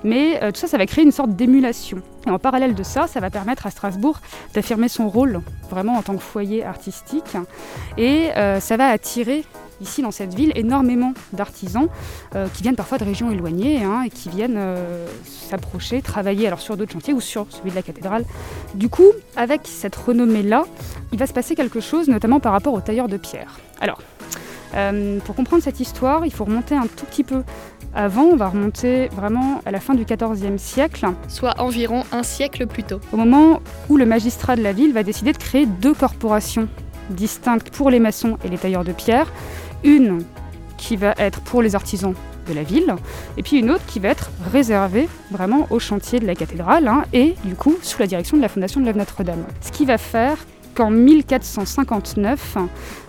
Mais 0.05 0.39
tout 0.53 0.61
ça, 0.61 0.67
ça 0.67 0.79
va 0.79 0.87
créer 0.87 1.05
une 1.05 1.13
sorte 1.13 1.31
d'émulation. 1.31 2.03
Et 2.27 2.31
en 2.31 2.39
parallèle 2.39 2.75
de 2.75 2.83
ça, 2.83 3.07
ça 3.07 3.21
va 3.21 3.31
permettre 3.31 3.67
à 3.67 3.71
Strasbourg 3.71 4.19
d'affirmer 4.55 4.89
son 4.89 5.09
rôle 5.09 5.41
vraiment 5.71 5.95
en 5.95 6.03
tant 6.03 6.15
que 6.15 6.23
foyer 6.23 6.65
artistique. 6.65 7.37
Et 7.99 8.31
euh, 8.37 8.61
ça 8.61 8.77
va 8.77 8.89
attirer 8.89 9.45
ici 9.81 10.03
dans 10.03 10.13
cette 10.13 10.33
ville 10.35 10.53
énormément 10.55 11.13
d'artisans 11.33 11.89
euh, 12.35 12.47
qui 12.55 12.63
viennent 12.63 12.77
parfois 12.77 12.97
de 12.97 13.05
régions 13.05 13.31
éloignées 13.31 13.83
hein, 13.83 14.03
et 14.07 14.11
qui 14.11 14.29
viennent 14.29 14.57
euh, 14.57 15.07
s'approcher, 15.25 16.01
travailler 16.01 16.47
alors 16.47 16.61
sur 16.61 16.77
d'autres 16.77 16.93
chantiers 16.93 17.13
ou 17.13 17.21
sur 17.21 17.47
celui 17.51 17.71
de 17.71 17.75
la 17.75 17.83
cathédrale. 17.83 18.25
Du 18.75 18.89
coup, 18.89 19.11
avec 19.37 19.63
cette 19.65 19.97
renommée-là, 19.97 20.65
il 21.13 21.19
va 21.19 21.27
se 21.27 21.33
passer 21.33 21.55
quelque 21.55 21.81
chose, 21.81 22.09
notamment 22.09 22.41
par 22.41 22.53
rapport 22.53 22.73
aux 22.73 22.81
tailleurs 22.81 23.09
de 23.09 23.17
pierre. 23.17 23.59
Alors, 23.81 24.01
pour 25.25 25.35
comprendre 25.35 25.63
cette 25.63 25.81
histoire, 25.81 26.27
il 26.27 26.33
faut 26.33 26.45
remonter 26.45 26.75
un 26.75 26.87
tout 26.87 27.07
petit 27.07 27.25
peu 27.25 27.43
avant, 27.95 28.25
on 28.25 28.37
va 28.37 28.49
remonter 28.49 29.09
vraiment 29.09 29.61
à 29.65 29.71
la 29.71 29.79
fin 29.79 29.95
du 29.95 30.05
XIVe 30.05 30.59
siècle. 30.59 31.07
Soit 31.29 31.61
environ 31.61 32.03
un 32.11 32.25
siècle 32.25 32.67
plus 32.67 32.83
tôt. 32.83 33.01
Au 33.13 33.17
moment 33.17 33.61
où 33.89 33.97
le 33.97 34.05
magistrat 34.05 34.57
de 34.57 34.63
la 34.63 34.73
ville 34.73 34.93
va 34.93 35.05
décider 35.05 35.33
de 35.33 35.39
créer 35.39 35.67
deux 35.67 35.95
corporations 35.95 36.69
distinctes 37.11 37.71
pour 37.71 37.91
les 37.91 38.01
maçons 38.01 38.37
et 38.45 38.49
les 38.49 38.59
tailleurs 38.59 38.85
de 38.85 38.93
pierre. 38.93 39.33
Une 39.85 40.25
qui 40.77 40.97
va 40.97 41.15
être 41.19 41.41
pour 41.41 41.63
les 41.63 41.77
artisans 41.77 42.15
de 42.49 42.53
la 42.53 42.63
ville, 42.63 42.95
et 43.39 43.43
puis 43.43 43.59
une 43.59 43.71
autre 43.71 43.87
qui 43.87 44.01
va 44.01 44.09
être 44.09 44.31
réservée 44.53 45.09
vraiment 45.31 45.67
au 45.71 45.79
chantier 45.79 46.21
de 46.21 46.27
la 46.27 46.35
cathédrale, 46.35 46.89
hein, 46.89 47.05
et 47.15 47.35
du 47.45 47.55
coup 47.55 47.77
sous 47.81 47.99
la 48.01 48.07
direction 48.07 48.37
de 48.37 48.43
la 48.43 48.51
Fondation 48.51 48.81
de 48.81 48.87
la 48.87 48.93
Notre-Dame. 48.93 49.45
Ce 49.63 49.73
qui 49.73 49.87
va 49.87 49.97
faire 49.97 50.37
qu'en 50.75 50.91
1459 50.91 52.59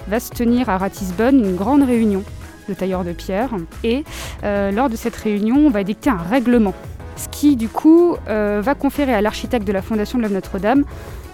va 0.08 0.20
se 0.20 0.30
tenir 0.30 0.70
à 0.70 0.78
Ratisbonne 0.78 1.40
une 1.40 1.56
grande 1.56 1.84
réunion 1.84 2.24
de 2.70 2.74
tailleurs 2.74 3.04
de 3.04 3.14
pierre. 3.14 3.50
Et 3.84 4.04
euh, 4.44 4.72
lors 4.72 4.90
de 4.90 4.96
cette 4.96 5.16
réunion, 5.16 5.58
on 5.58 5.70
va 5.70 5.82
édicter 5.82 6.10
un 6.10 6.18
règlement, 6.18 6.74
ce 7.16 7.28
qui 7.30 7.56
du 7.56 7.70
coup 7.70 8.16
euh, 8.28 8.62
va 8.64 8.76
conférer 8.76 9.14
à 9.14 9.22
l'architecte 9.22 9.68
de 9.68 9.74
la 9.74 9.82
Fondation 9.82 10.18
de 10.18 10.24
la 10.24 10.30
Notre-Dame 10.30 10.84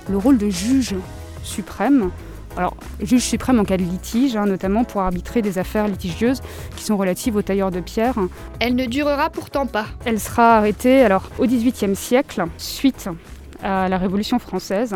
le 0.09 0.17
rôle 0.17 0.37
de 0.37 0.49
juge 0.49 0.95
suprême. 1.43 2.09
Alors, 2.57 2.75
juge 3.01 3.21
suprême 3.21 3.59
en 3.59 3.63
cas 3.63 3.77
de 3.77 3.83
litige, 3.83 4.35
hein, 4.35 4.45
notamment 4.45 4.83
pour 4.83 5.01
arbitrer 5.01 5.41
des 5.41 5.57
affaires 5.57 5.87
litigieuses 5.87 6.41
qui 6.75 6.83
sont 6.83 6.97
relatives 6.97 7.37
aux 7.37 7.41
tailleurs 7.41 7.71
de 7.71 7.79
pierre. 7.79 8.15
Elle 8.59 8.75
ne 8.75 8.85
durera 8.85 9.29
pourtant 9.29 9.67
pas. 9.67 9.85
Elle 10.03 10.19
sera 10.19 10.57
arrêtée 10.57 11.01
alors 11.01 11.29
au 11.39 11.45
XVIIIe 11.45 11.95
siècle, 11.95 12.43
suite 12.57 13.07
à 13.63 13.87
la 13.87 13.97
Révolution 13.97 14.37
française, 14.37 14.95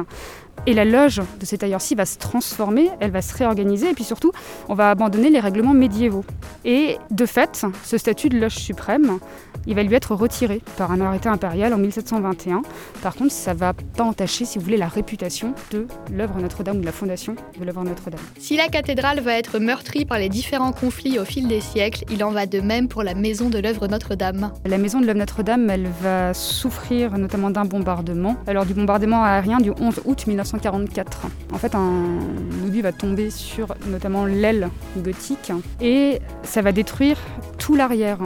et 0.67 0.73
la 0.73 0.85
loge 0.85 1.21
de 1.39 1.45
ces 1.45 1.57
tailleurs-ci 1.57 1.95
va 1.95 2.05
se 2.05 2.17
transformer, 2.17 2.89
elle 2.99 3.11
va 3.11 3.21
se 3.21 3.35
réorganiser, 3.35 3.89
et 3.89 3.93
puis 3.93 4.03
surtout, 4.03 4.31
on 4.67 4.73
va 4.73 4.89
abandonner 4.89 5.29
les 5.29 5.39
règlements 5.39 5.73
médiévaux. 5.73 6.25
Et 6.63 6.97
de 7.11 7.25
fait, 7.25 7.65
ce 7.83 7.97
statut 7.97 8.29
de 8.29 8.39
loge 8.39 8.55
suprême, 8.55 9.19
il 9.67 9.75
va 9.75 9.83
lui 9.83 9.95
être 9.95 10.15
retiré 10.15 10.61
par 10.77 10.91
un 10.91 11.01
arrêté 11.01 11.29
impérial 11.29 11.73
en 11.73 11.77
1721. 11.77 12.63
Par 13.01 13.15
contre, 13.15 13.31
ça 13.31 13.53
va 13.53 13.73
pas 13.73 14.03
entacher, 14.03 14.45
si 14.45 14.57
vous 14.57 14.63
voulez, 14.63 14.77
la 14.77 14.87
réputation 14.87 15.53
de 15.71 15.87
l'œuvre 16.11 16.39
Notre-Dame 16.39 16.77
ou 16.77 16.81
de 16.81 16.85
la 16.85 16.91
fondation 16.91 17.35
de 17.59 17.65
l'œuvre 17.65 17.83
Notre-Dame. 17.83 18.21
Si 18.39 18.57
la 18.57 18.67
cathédrale 18.67 19.19
va 19.19 19.33
être 19.37 19.59
meurtrie 19.59 20.05
par 20.05 20.17
les 20.19 20.29
différents 20.29 20.71
conflits 20.71 21.19
au 21.19 21.25
fil 21.25 21.47
des 21.47 21.61
siècles, 21.61 22.05
il 22.11 22.23
en 22.23 22.31
va 22.31 22.45
de 22.45 22.59
même 22.59 22.87
pour 22.87 23.03
la 23.03 23.13
maison 23.13 23.49
de 23.49 23.59
l'œuvre 23.59 23.87
Notre-Dame. 23.87 24.51
La 24.65 24.77
maison 24.77 24.99
de 24.99 25.05
l'œuvre 25.05 25.19
Notre-Dame, 25.19 25.69
elle 25.69 25.87
va 26.01 26.33
souffrir 26.33 27.17
notamment 27.17 27.49
d'un 27.49 27.65
bombardement. 27.65 28.35
Alors 28.47 28.65
du 28.65 28.73
bombardement 28.73 29.23
aérien 29.23 29.59
du 29.59 29.71
11 29.71 30.01
août 30.05 30.25
1921 30.27 30.54
1944. 30.55 31.27
En 31.53 31.57
fait, 31.57 31.75
un 31.75 32.19
obus 32.65 32.81
va 32.81 32.91
tomber 32.91 33.29
sur 33.29 33.75
notamment 33.87 34.25
l'aile 34.25 34.69
gothique 34.97 35.51
et 35.81 36.19
ça 36.43 36.61
va 36.61 36.71
détruire 36.71 37.17
tout 37.57 37.75
l'arrière 37.75 38.19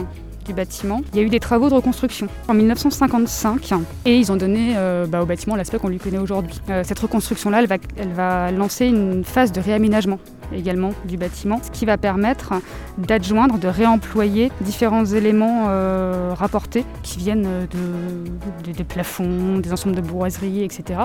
du 0.46 0.54
bâtiment. 0.54 1.02
Il 1.12 1.18
y 1.18 1.22
a 1.22 1.26
eu 1.26 1.28
des 1.28 1.40
travaux 1.40 1.68
de 1.68 1.74
reconstruction 1.74 2.28
en 2.48 2.54
1955 2.54 3.72
et 4.06 4.16
ils 4.16 4.32
ont 4.32 4.36
donné 4.36 4.74
euh, 4.76 5.06
bah, 5.06 5.22
au 5.22 5.26
bâtiment 5.26 5.56
l'aspect 5.56 5.78
qu'on 5.78 5.88
lui 5.88 5.98
connaît 5.98 6.18
aujourd'hui. 6.18 6.60
Euh, 6.70 6.82
cette 6.84 6.98
reconstruction-là, 6.98 7.62
elle 7.96 8.12
va 8.12 8.50
lancer 8.50 8.86
une 8.86 9.24
phase 9.24 9.52
de 9.52 9.60
réaménagement 9.60 10.18
également 10.52 10.90
du 11.04 11.16
bâtiment, 11.16 11.60
ce 11.62 11.70
qui 11.70 11.84
va 11.84 11.96
permettre 11.96 12.54
d'adjoindre, 12.98 13.58
de 13.58 13.68
réemployer 13.68 14.50
différents 14.60 15.04
éléments 15.04 15.66
euh, 15.68 16.32
rapportés 16.34 16.84
qui 17.02 17.18
viennent 17.18 17.66
de, 17.70 18.72
des 18.72 18.84
plafonds, 18.84 19.58
des 19.58 19.72
ensembles 19.72 19.96
de 19.96 20.00
bourgeoiserie, 20.00 20.64
etc. 20.64 21.00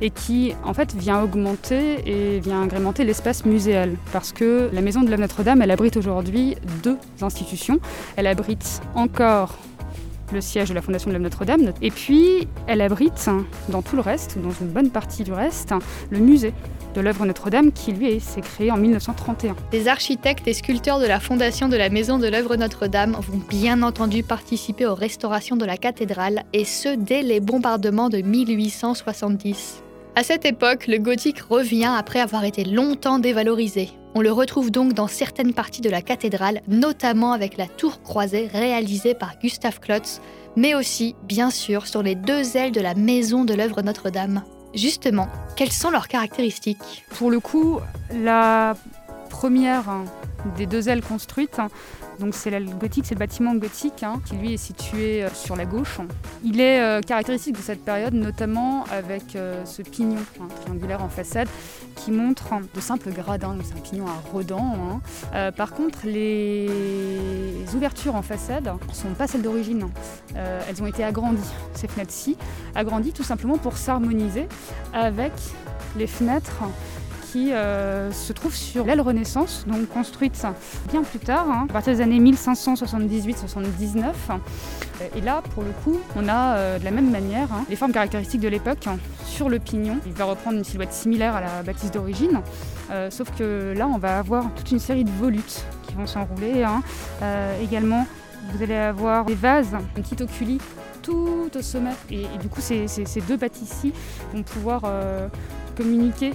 Et 0.00 0.10
qui 0.10 0.54
en 0.64 0.74
fait 0.74 0.94
vient 0.94 1.22
augmenter 1.22 2.00
et 2.06 2.40
vient 2.40 2.62
agrémenter 2.62 3.04
l'espace 3.04 3.44
muséal. 3.44 3.96
Parce 4.12 4.32
que 4.32 4.70
la 4.72 4.80
maison 4.80 5.02
de 5.02 5.10
la 5.10 5.16
Notre-Dame, 5.16 5.62
elle 5.62 5.70
abrite 5.70 5.96
aujourd'hui 5.96 6.56
deux 6.82 6.98
institutions. 7.20 7.80
Elle 8.16 8.26
abrite 8.26 8.80
encore 8.94 9.56
le 10.32 10.40
siège 10.40 10.68
de 10.68 10.74
la 10.74 10.82
Fondation 10.82 11.10
de 11.10 11.18
Notre-Dame. 11.18 11.72
Et 11.82 11.90
puis, 11.90 12.48
elle 12.66 12.80
abrite, 12.80 13.28
dans 13.68 13.82
tout 13.82 13.96
le 13.96 14.02
reste, 14.02 14.38
dans 14.38 14.52
une 14.60 14.68
bonne 14.68 14.90
partie 14.90 15.24
du 15.24 15.32
reste, 15.32 15.74
le 16.10 16.18
musée 16.18 16.52
de 16.94 17.00
l'œuvre 17.00 17.24
Notre-Dame 17.24 17.72
qui, 17.72 17.92
lui, 17.92 18.20
s'est 18.20 18.40
créé 18.40 18.70
en 18.70 18.76
1931. 18.76 19.54
Les 19.72 19.88
architectes 19.88 20.46
et 20.48 20.52
sculpteurs 20.52 20.98
de 20.98 21.06
la 21.06 21.20
Fondation 21.20 21.68
de 21.68 21.76
la 21.76 21.88
Maison 21.88 22.18
de 22.18 22.26
l'œuvre 22.26 22.56
Notre-Dame 22.56 23.12
vont 23.12 23.40
bien 23.48 23.82
entendu 23.82 24.22
participer 24.22 24.86
aux 24.86 24.94
restaurations 24.94 25.56
de 25.56 25.64
la 25.64 25.76
cathédrale, 25.76 26.44
et 26.52 26.64
ce 26.64 26.96
dès 26.96 27.22
les 27.22 27.40
bombardements 27.40 28.08
de 28.08 28.18
1870. 28.18 29.82
À 30.16 30.24
cette 30.24 30.44
époque, 30.44 30.86
le 30.88 30.98
gothique 30.98 31.40
revient 31.40 31.92
après 31.96 32.20
avoir 32.20 32.44
été 32.44 32.64
longtemps 32.64 33.20
dévalorisé. 33.20 33.90
On 34.14 34.22
le 34.22 34.32
retrouve 34.32 34.72
donc 34.72 34.92
dans 34.92 35.06
certaines 35.06 35.54
parties 35.54 35.82
de 35.82 35.88
la 35.88 36.02
cathédrale, 36.02 36.62
notamment 36.66 37.32
avec 37.32 37.56
la 37.56 37.68
tour 37.68 38.02
croisée 38.02 38.48
réalisée 38.52 39.14
par 39.14 39.38
Gustave 39.38 39.78
Klotz, 39.78 40.20
mais 40.56 40.74
aussi, 40.74 41.14
bien 41.22 41.50
sûr, 41.50 41.86
sur 41.86 42.02
les 42.02 42.16
deux 42.16 42.56
ailes 42.56 42.72
de 42.72 42.80
la 42.80 42.94
maison 42.94 43.44
de 43.44 43.54
l'œuvre 43.54 43.82
Notre-Dame. 43.82 44.42
Justement, 44.74 45.28
quelles 45.54 45.70
sont 45.70 45.90
leurs 45.90 46.08
caractéristiques? 46.08 47.04
Pour 47.10 47.30
le 47.30 47.38
coup, 47.38 47.78
la 48.12 48.74
première 49.28 49.84
des 50.56 50.66
deux 50.66 50.88
ailes 50.88 51.02
construites 51.02 51.60
donc 52.20 52.34
c'est 52.34 52.50
l'aile 52.50 52.68
gothique, 52.78 53.06
c'est 53.06 53.14
le 53.14 53.18
bâtiment 53.18 53.54
gothique 53.54 54.02
hein, 54.02 54.20
qui 54.24 54.36
lui 54.36 54.52
est 54.52 54.58
situé 54.58 55.24
euh, 55.24 55.30
sur 55.32 55.56
la 55.56 55.64
gauche. 55.64 55.98
Il 56.44 56.60
est 56.60 56.80
euh, 56.80 57.00
caractéristique 57.00 57.56
de 57.56 57.62
cette 57.62 57.82
période, 57.82 58.12
notamment 58.12 58.84
avec 58.92 59.34
euh, 59.34 59.64
ce 59.64 59.80
pignon 59.80 60.18
hein, 60.40 60.48
triangulaire 60.60 61.02
en 61.02 61.08
façade 61.08 61.48
qui 61.96 62.12
montre 62.12 62.50
de 62.74 62.80
simples 62.80 63.10
gradins, 63.10 63.56
c'est 63.64 63.74
un 63.74 63.80
pignon 63.80 64.06
à 64.06 64.22
redans. 64.32 65.00
Hein. 65.34 65.52
par 65.52 65.72
contre, 65.72 65.98
les 66.04 66.68
ouvertures 67.74 68.14
en 68.14 68.22
façade 68.22 68.64
ne 68.64 68.94
sont 68.94 69.12
pas 69.16 69.26
celles 69.26 69.42
d'origine. 69.42 69.86
elles 70.34 70.82
ont 70.82 70.86
été 70.86 71.04
agrandies, 71.04 71.42
ces 71.74 71.88
fenêtres-ci, 71.88 72.38
agrandies 72.74 73.12
tout 73.12 73.22
simplement 73.22 73.58
pour 73.58 73.76
s'harmoniser 73.76 74.46
avec 74.94 75.32
les 75.96 76.06
fenêtres 76.06 76.62
qui 77.30 77.52
euh, 77.52 78.10
se 78.12 78.32
trouve 78.32 78.54
sur 78.54 78.84
l'aile 78.84 79.00
Renaissance, 79.00 79.64
donc 79.66 79.88
construite 79.88 80.44
bien 80.90 81.02
plus 81.02 81.20
tard, 81.20 81.46
hein, 81.48 81.66
à 81.68 81.72
partir 81.72 81.94
des 81.94 82.00
années 82.00 82.18
1578-79. 82.18 84.12
Et 85.16 85.20
là, 85.20 85.42
pour 85.54 85.62
le 85.62 85.70
coup, 85.84 85.98
on 86.16 86.28
a 86.28 86.56
euh, 86.56 86.78
de 86.78 86.84
la 86.84 86.90
même 86.90 87.10
manière 87.10 87.52
hein, 87.52 87.64
les 87.68 87.76
formes 87.76 87.92
caractéristiques 87.92 88.40
de 88.40 88.48
l'époque 88.48 88.88
sur 89.26 89.48
le 89.48 89.58
pignon. 89.60 89.98
Il 90.06 90.12
va 90.12 90.24
reprendre 90.24 90.58
une 90.58 90.64
silhouette 90.64 90.92
similaire 90.92 91.36
à 91.36 91.40
la 91.40 91.62
bâtisse 91.62 91.92
d'origine, 91.92 92.40
euh, 92.90 93.10
sauf 93.10 93.30
que 93.36 93.74
là, 93.76 93.86
on 93.86 93.98
va 93.98 94.18
avoir 94.18 94.52
toute 94.56 94.70
une 94.72 94.80
série 94.80 95.04
de 95.04 95.10
volutes 95.10 95.64
qui 95.86 95.94
vont 95.94 96.06
s'enrouler. 96.06 96.64
Hein. 96.64 96.82
également, 97.62 98.06
vous 98.52 98.62
allez 98.62 98.74
avoir 98.74 99.24
des 99.24 99.34
vases, 99.34 99.74
un 99.74 100.00
petit 100.00 100.20
oculi 100.22 100.58
tout 101.02 101.50
au 101.54 101.62
sommet. 101.62 101.92
Et, 102.10 102.26
du 102.40 102.48
coup, 102.48 102.60
ces, 102.60 102.86
deux 103.26 103.36
bâtisses 103.36 103.86
vont 104.34 104.42
pouvoir 104.42 104.82
communiquer 105.80 106.32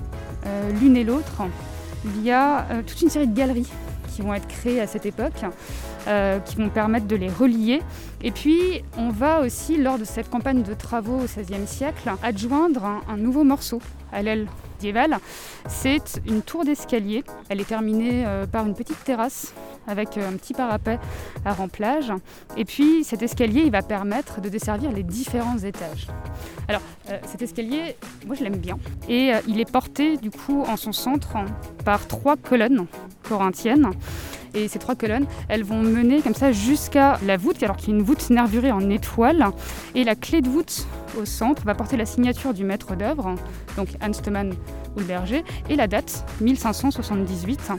euh, 0.48 0.72
l'une 0.82 0.98
et 0.98 1.04
l'autre 1.04 1.44
via 2.04 2.66
euh, 2.72 2.82
toute 2.86 3.00
une 3.02 3.10
série 3.10 3.28
de 3.28 3.36
galeries 3.36 3.70
qui 4.12 4.22
vont 4.22 4.34
être 4.34 4.48
créées 4.48 4.80
à 4.80 4.88
cette 4.88 5.06
époque, 5.06 5.44
euh, 6.08 6.40
qui 6.40 6.56
vont 6.56 6.70
permettre 6.70 7.06
de 7.06 7.16
les 7.16 7.30
relier. 7.30 7.82
Et 8.24 8.32
puis, 8.32 8.84
on 8.98 9.10
va 9.10 9.42
aussi, 9.42 9.78
lors 9.78 10.00
de 10.00 10.06
cette 10.06 10.30
campagne 10.30 10.64
de 10.64 10.74
travaux 10.74 11.20
au 11.20 11.26
XVIe 11.26 11.68
siècle, 11.68 12.10
adjoindre 12.24 12.86
un 13.08 13.18
nouveau 13.18 13.44
morceau 13.44 13.82
à 14.14 14.22
l'aile 14.22 14.48
c'est 15.68 16.22
une 16.26 16.42
tour 16.42 16.66
d'escalier. 16.66 17.24
Elle 17.50 17.62
est 17.62 17.68
terminée 17.68 18.26
euh, 18.26 18.46
par 18.46 18.66
une 18.66 18.74
petite 18.74 19.04
terrasse 19.04 19.54
avec 19.88 20.18
euh, 20.18 20.30
un 20.30 20.34
petit 20.34 20.54
parapet 20.54 21.00
à 21.44 21.54
remplage. 21.54 22.12
Et 22.58 22.66
puis 22.66 23.04
cet 23.04 23.22
escalier, 23.22 23.62
il 23.66 23.72
va 23.72 23.82
permettre 23.82 24.42
de 24.42 24.50
desservir 24.50 24.92
les 24.92 25.04
différents 25.04 25.58
étages. 25.58 26.08
Alors 26.68 26.82
euh, 27.10 27.18
cet 27.26 27.42
escalier, 27.42 27.96
moi 28.26 28.36
je 28.36 28.44
l'aime 28.44 28.58
bien. 28.58 28.78
Et 29.10 29.32
il 29.48 29.60
est 29.60 29.72
porté 29.72 30.18
du 30.18 30.32
coup 30.32 30.64
en 30.68 30.78
son 30.78 30.92
centre 30.92 31.36
par 31.84 32.08
trois 32.08 32.36
colonnes 32.36 32.86
corinthiennes. 33.24 33.92
Et 34.56 34.68
ces 34.68 34.80
trois 34.80 34.96
colonnes, 34.96 35.26
elles 35.50 35.64
vont 35.64 35.82
mener 35.82 36.22
comme 36.22 36.34
ça 36.34 36.52
jusqu'à 36.52 37.20
la 37.26 37.38
voûte, 37.38 37.62
alors 37.62 37.76
qu'il 37.76 37.90
y 37.90 37.92
a 37.92 37.96
une 38.00 38.04
voûte 38.04 38.30
nervurée 38.30 38.72
en 38.72 38.90
étoile. 38.90 39.46
Et 39.96 40.04
la 40.04 40.16
clé 40.16 40.42
de 40.42 40.48
voûte 40.48 40.88
au 41.20 41.26
centre 41.26 41.64
va 41.66 41.76
porter 41.76 41.98
la 41.98 42.06
signature 42.06 42.54
du 42.54 42.64
maître 42.64 42.96
d'œuvre, 42.96 43.36
donc 43.76 43.90
Hans 44.02 44.12
Thomas 44.12 44.46
Ulberger, 44.98 45.44
et 45.70 45.76
la 45.76 45.88
date 45.88 46.26
1578. 46.42 47.72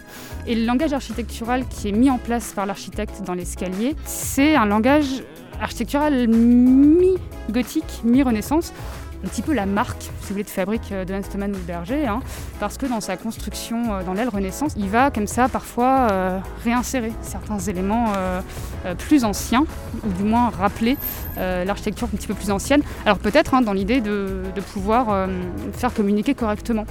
Et 0.47 0.55
le 0.55 0.65
langage 0.65 0.93
architectural 0.93 1.67
qui 1.67 1.89
est 1.89 1.93
mis 1.93 2.11
en 2.11 2.19
place 2.19 2.53
par 2.53 2.67
l'architecte 2.67 3.23
dans 3.25 3.35
l'escalier, 3.35 3.97
c'est 4.05 4.55
un 4.55 4.67
langage 4.67 5.23
architectural 5.61 6.29
mi-gothique, 6.29 8.03
mi-renaissance 8.05 8.73
un 9.25 9.29
petit 9.29 9.43
peu 9.43 9.53
la 9.55 9.67
marque, 9.67 10.03
si 10.03 10.09
vous 10.29 10.35
voulez, 10.35 10.45
de 10.45 10.51
fabrique 10.51 10.93
euh, 10.93 11.05
de 11.05 11.15
Hans 11.15 11.21
ou 11.21 11.67
Berger, 11.67 12.07
hein, 12.07 12.21
parce 12.61 12.77
que 12.79 12.87
dans 12.87 13.01
sa 13.01 13.17
construction, 13.17 13.95
euh, 13.95 14.03
dans 14.03 14.15
l'aile 14.15 14.29
Renaissance, 14.29 14.73
il 14.77 14.89
va 14.89 15.11
comme 15.11 15.27
ça 15.27 15.49
parfois 15.49 16.09
euh, 16.11 16.39
réinsérer 16.65 17.13
certains 17.23 17.59
éléments 17.59 18.13
plus 18.99 19.25
anciens, 19.25 19.65
ou 20.05 20.13
du 20.13 20.23
moins 20.23 20.51
rappeler 20.51 20.97
l'architecture 21.37 22.09
un 22.13 22.17
petit 22.17 22.27
peu 22.27 22.35
plus 22.35 22.51
ancienne. 22.51 22.83
Alors 23.05 23.19
peut-être 23.19 23.55
hein, 23.55 23.63
dans 23.63 23.73
l'idée 23.73 24.01
de, 24.01 24.43
pouvoir 24.73 25.29
faire 25.73 25.93
communiquer 25.93 26.35
correctement. 26.35 26.87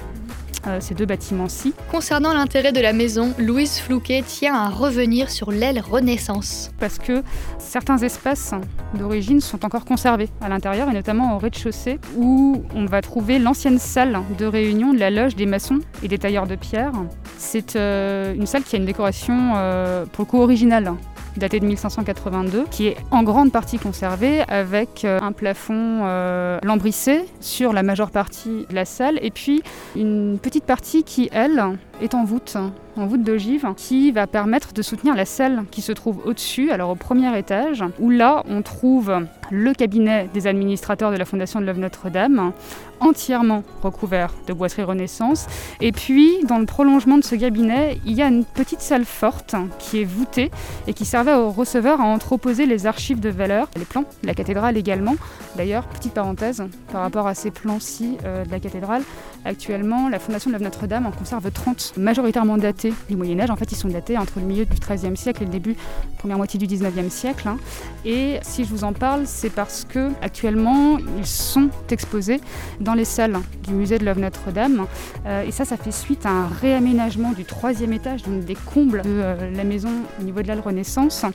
Euh, 0.66 0.80
ces 0.80 0.94
deux 0.94 1.06
bâtiments-ci. 1.06 1.74
Concernant 1.90 2.32
l'intérêt 2.32 2.72
de 2.72 2.80
la 2.80 2.92
maison, 2.92 3.32
Louise 3.38 3.78
Flouquet 3.78 4.22
tient 4.26 4.54
à 4.54 4.68
revenir 4.68 5.30
sur 5.30 5.52
l'aile 5.52 5.80
Renaissance. 5.80 6.72
Parce 6.80 6.98
que 6.98 7.22
certains 7.58 7.98
espaces 7.98 8.52
d'origine 8.94 9.40
sont 9.40 9.64
encore 9.64 9.84
conservés 9.84 10.28
à 10.40 10.48
l'intérieur, 10.48 10.88
et 10.90 10.92
notamment 10.92 11.36
au 11.36 11.38
rez-de-chaussée, 11.38 12.00
où 12.16 12.64
on 12.74 12.86
va 12.86 13.00
trouver 13.00 13.38
l'ancienne 13.38 13.78
salle 13.78 14.20
de 14.38 14.46
réunion 14.46 14.92
de 14.92 14.98
la 14.98 15.10
loge 15.10 15.36
des 15.36 15.46
maçons 15.46 15.78
et 16.02 16.08
des 16.08 16.18
tailleurs 16.18 16.46
de 16.46 16.56
pierre. 16.56 16.92
C'est 17.38 17.76
euh, 17.76 18.34
une 18.34 18.46
salle 18.46 18.64
qui 18.64 18.74
a 18.74 18.78
une 18.78 18.86
décoration 18.86 19.52
euh, 19.56 20.04
pour 20.06 20.24
le 20.24 20.30
coup 20.30 20.40
originale 20.40 20.92
daté 21.38 21.60
de 21.60 21.66
1582, 21.66 22.64
qui 22.70 22.88
est 22.88 22.96
en 23.10 23.22
grande 23.22 23.52
partie 23.52 23.78
conservé 23.78 24.42
avec 24.48 25.04
euh, 25.04 25.18
un 25.20 25.32
plafond 25.32 26.00
euh, 26.04 26.58
lambrissé 26.62 27.24
sur 27.40 27.72
la 27.72 27.82
majeure 27.82 28.10
partie 28.10 28.66
de 28.68 28.74
la 28.74 28.84
salle 28.84 29.18
et 29.22 29.30
puis 29.30 29.62
une 29.94 30.38
petite 30.40 30.64
partie 30.64 31.04
qui, 31.04 31.28
elle, 31.32 31.62
est 32.00 32.14
en 32.14 32.24
voûte 32.24 32.56
en 32.96 33.06
voûte 33.06 33.22
d'ogive 33.22 33.66
qui 33.76 34.10
va 34.10 34.26
permettre 34.26 34.72
de 34.72 34.82
soutenir 34.82 35.14
la 35.14 35.24
salle 35.24 35.64
qui 35.70 35.82
se 35.82 35.92
trouve 35.92 36.20
au-dessus, 36.24 36.70
alors 36.70 36.90
au 36.90 36.94
premier 36.94 37.36
étage, 37.38 37.84
où 37.98 38.10
là 38.10 38.42
on 38.48 38.62
trouve 38.62 39.26
le 39.50 39.72
cabinet 39.74 40.28
des 40.32 40.46
administrateurs 40.46 41.12
de 41.12 41.16
la 41.16 41.24
Fondation 41.24 41.60
de 41.60 41.66
l'œuvre 41.66 41.80
Notre-Dame, 41.80 42.52
entièrement 43.00 43.62
recouvert 43.82 44.32
de 44.46 44.52
boiserie 44.52 44.82
Renaissance. 44.82 45.46
Et 45.80 45.92
puis, 45.92 46.44
dans 46.44 46.58
le 46.58 46.66
prolongement 46.66 47.18
de 47.18 47.24
ce 47.24 47.34
cabinet, 47.34 47.98
il 48.04 48.12
y 48.14 48.22
a 48.22 48.28
une 48.28 48.44
petite 48.44 48.80
salle 48.80 49.04
forte 49.04 49.54
qui 49.78 50.00
est 50.00 50.04
voûtée 50.04 50.50
et 50.86 50.94
qui 50.94 51.04
servait 51.04 51.34
aux 51.34 51.50
receveurs 51.50 52.00
à 52.00 52.04
entreposer 52.04 52.66
les 52.66 52.86
archives 52.86 53.20
de 53.20 53.28
valeur, 53.28 53.68
les 53.76 53.84
plans 53.84 54.04
de 54.22 54.26
la 54.26 54.34
cathédrale 54.34 54.76
également. 54.76 55.14
D'ailleurs, 55.56 55.84
petite 55.84 56.14
parenthèse, 56.14 56.62
par 56.92 57.02
rapport 57.02 57.26
à 57.26 57.34
ces 57.34 57.50
plans-ci 57.50 58.16
euh, 58.24 58.44
de 58.44 58.50
la 58.50 58.60
cathédrale, 58.60 59.02
actuellement, 59.44 60.08
la 60.08 60.18
Fondation 60.18 60.50
de 60.50 60.58
Notre-Dame 60.58 61.06
en 61.06 61.12
conserve 61.12 61.50
30, 61.50 61.94
majoritairement 61.96 62.56
datés 62.56 62.92
du 63.08 63.16
Moyen 63.16 63.40
Âge. 63.40 63.50
En 63.50 63.56
fait, 63.56 63.70
ils 63.72 63.76
sont 63.76 63.88
datés 63.88 64.18
entre 64.18 64.40
le 64.40 64.46
milieu 64.46 64.64
du 64.64 64.76
XIIIe 64.78 65.16
siècle 65.16 65.42
et 65.42 65.46
le 65.46 65.52
début, 65.52 65.76
première 66.18 66.36
moitié 66.36 66.58
du 66.58 66.66
XIXe 66.66 67.12
siècle. 67.12 67.48
Hein. 67.48 67.58
Et 68.04 68.38
si 68.42 68.64
je 68.64 68.70
vous 68.70 68.84
en 68.84 68.92
parle, 68.92 69.22
c'est 69.26 69.50
parce 69.50 69.86
que 69.88 70.10
actuellement, 70.22 70.98
ils 71.18 71.26
sont 71.26 71.68
exposés 71.90 72.40
dans 72.86 72.94
les 72.94 73.04
salles 73.04 73.36
du 73.66 73.74
musée 73.74 73.98
de 73.98 74.04
l'œuvre 74.04 74.20
Notre-Dame. 74.20 74.86
Euh, 75.26 75.42
et 75.42 75.50
ça, 75.50 75.64
ça 75.64 75.76
fait 75.76 75.90
suite 75.90 76.24
à 76.24 76.30
un 76.30 76.46
réaménagement 76.46 77.32
du 77.32 77.44
troisième 77.44 77.92
étage, 77.92 78.22
donc 78.22 78.44
des 78.44 78.54
combles 78.54 79.02
de 79.02 79.10
euh, 79.10 79.50
la 79.54 79.64
maison 79.64 79.90
au 80.20 80.22
niveau 80.22 80.40
de 80.40 80.48
la 80.48 80.54
Renaissance, 80.54 81.26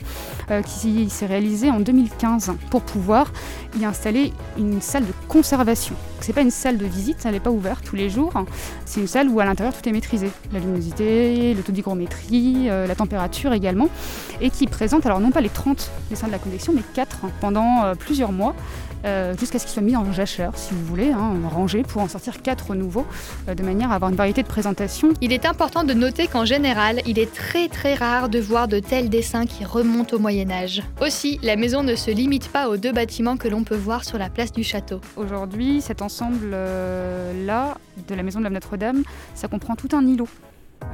euh, 0.50 0.62
qui 0.62 1.10
s'est 1.10 1.26
réalisé 1.26 1.70
en 1.70 1.82
2015 1.82 2.54
pour 2.72 2.82
pouvoir 2.82 3.32
y 3.80 3.86
installer 3.86 4.34
une 4.58 4.82
salle 4.82 5.06
de 5.06 5.14
conservation. 5.28 5.96
C'est 6.20 6.34
pas 6.34 6.42
une 6.42 6.52
salle 6.52 6.78
de 6.78 6.86
visite, 6.86 7.18
elle 7.26 7.32
n'est 7.32 7.40
pas 7.40 7.52
ouverte 7.52 7.84
tous 7.84 7.96
les 7.96 8.10
jours. 8.10 8.34
C'est 8.86 9.00
une 9.00 9.08
salle 9.08 9.28
où 9.30 9.40
à 9.40 9.46
l'intérieur 9.46 9.74
tout 9.74 9.88
est 9.88 9.92
maîtrisé, 9.92 10.30
la 10.54 10.60
luminosité, 10.60 11.54
le 11.54 11.64
taux 11.64 11.72
d'hygrométrie, 11.72 12.68
la 12.68 12.96
température 12.96 13.54
également, 13.54 13.90
et 14.40 14.52
qui 14.52 14.68
présente 14.68 15.06
alors 15.08 15.20
non 15.20 15.32
pas 15.32 15.42
les 15.42 15.50
30 15.50 15.90
dessins 16.12 16.28
de 16.28 16.32
la 16.32 16.38
collection, 16.38 16.74
mais 16.76 16.84
4 16.94 17.22
pendant 17.40 17.96
plusieurs 17.96 18.32
mois 18.32 18.56
euh, 19.06 19.36
jusqu'à 19.38 19.58
ce 19.58 19.66
qu'il 19.66 19.74
soit 19.74 19.82
mis 19.82 19.96
en 19.96 20.12
jachère, 20.12 20.52
si 20.56 20.74
vous 20.74 20.86
voulez, 20.86 21.12
hein, 21.12 21.34
rangé 21.50 21.82
pour 21.82 22.02
en 22.02 22.08
sortir 22.08 22.42
quatre 22.42 22.76
nouveaux, 22.76 23.06
euh, 23.50 23.56
de 23.56 23.64
manière 23.64 23.92
à 23.92 23.96
avoir 23.96 24.12
une 24.12 24.18
variété 24.18 24.44
de 24.44 24.48
présentations. 24.48 25.10
Il 25.22 25.34
est 25.34 25.46
important 25.46 25.84
de 25.84 25.94
noter 25.94 26.28
qu'en 26.28 26.46
général, 26.46 27.02
il 27.08 27.18
est 27.18 27.34
très 27.34 27.68
très 27.68 27.96
rare 27.96 28.30
de 28.30 28.40
voir 28.40 28.68
de 28.68 28.80
tels 28.80 29.10
dessins 29.10 29.46
qui 29.46 29.66
remontent 29.66 30.16
au 30.16 30.20
Moyen 30.20 30.52
Âge. 30.52 30.84
Aussi, 31.02 31.40
la 31.42 31.56
maison 31.56 31.82
ne 31.82 31.96
se 31.96 32.12
limite 32.12 32.50
pas 32.50 32.70
aux 32.70 32.78
deux 32.78 32.92
bâtiments 32.92 33.38
que 33.38 33.48
l'on 33.48 33.61
peut 33.64 33.76
voir 33.76 34.04
sur 34.04 34.18
la 34.18 34.30
place 34.30 34.52
du 34.52 34.64
château. 34.64 35.02
Aujourd'hui, 35.16 35.82
cet 35.82 36.02
ensemble-là 36.02 36.56
euh, 36.56 37.74
de 38.08 38.16
la 38.16 38.24
maison 38.24 38.40
de 38.40 38.46
la 38.46 38.50
Notre-Dame, 38.50 39.04
ça 39.36 39.48
comprend 39.48 39.76
tout 39.76 39.90
un 39.94 40.06
îlot. 40.06 40.28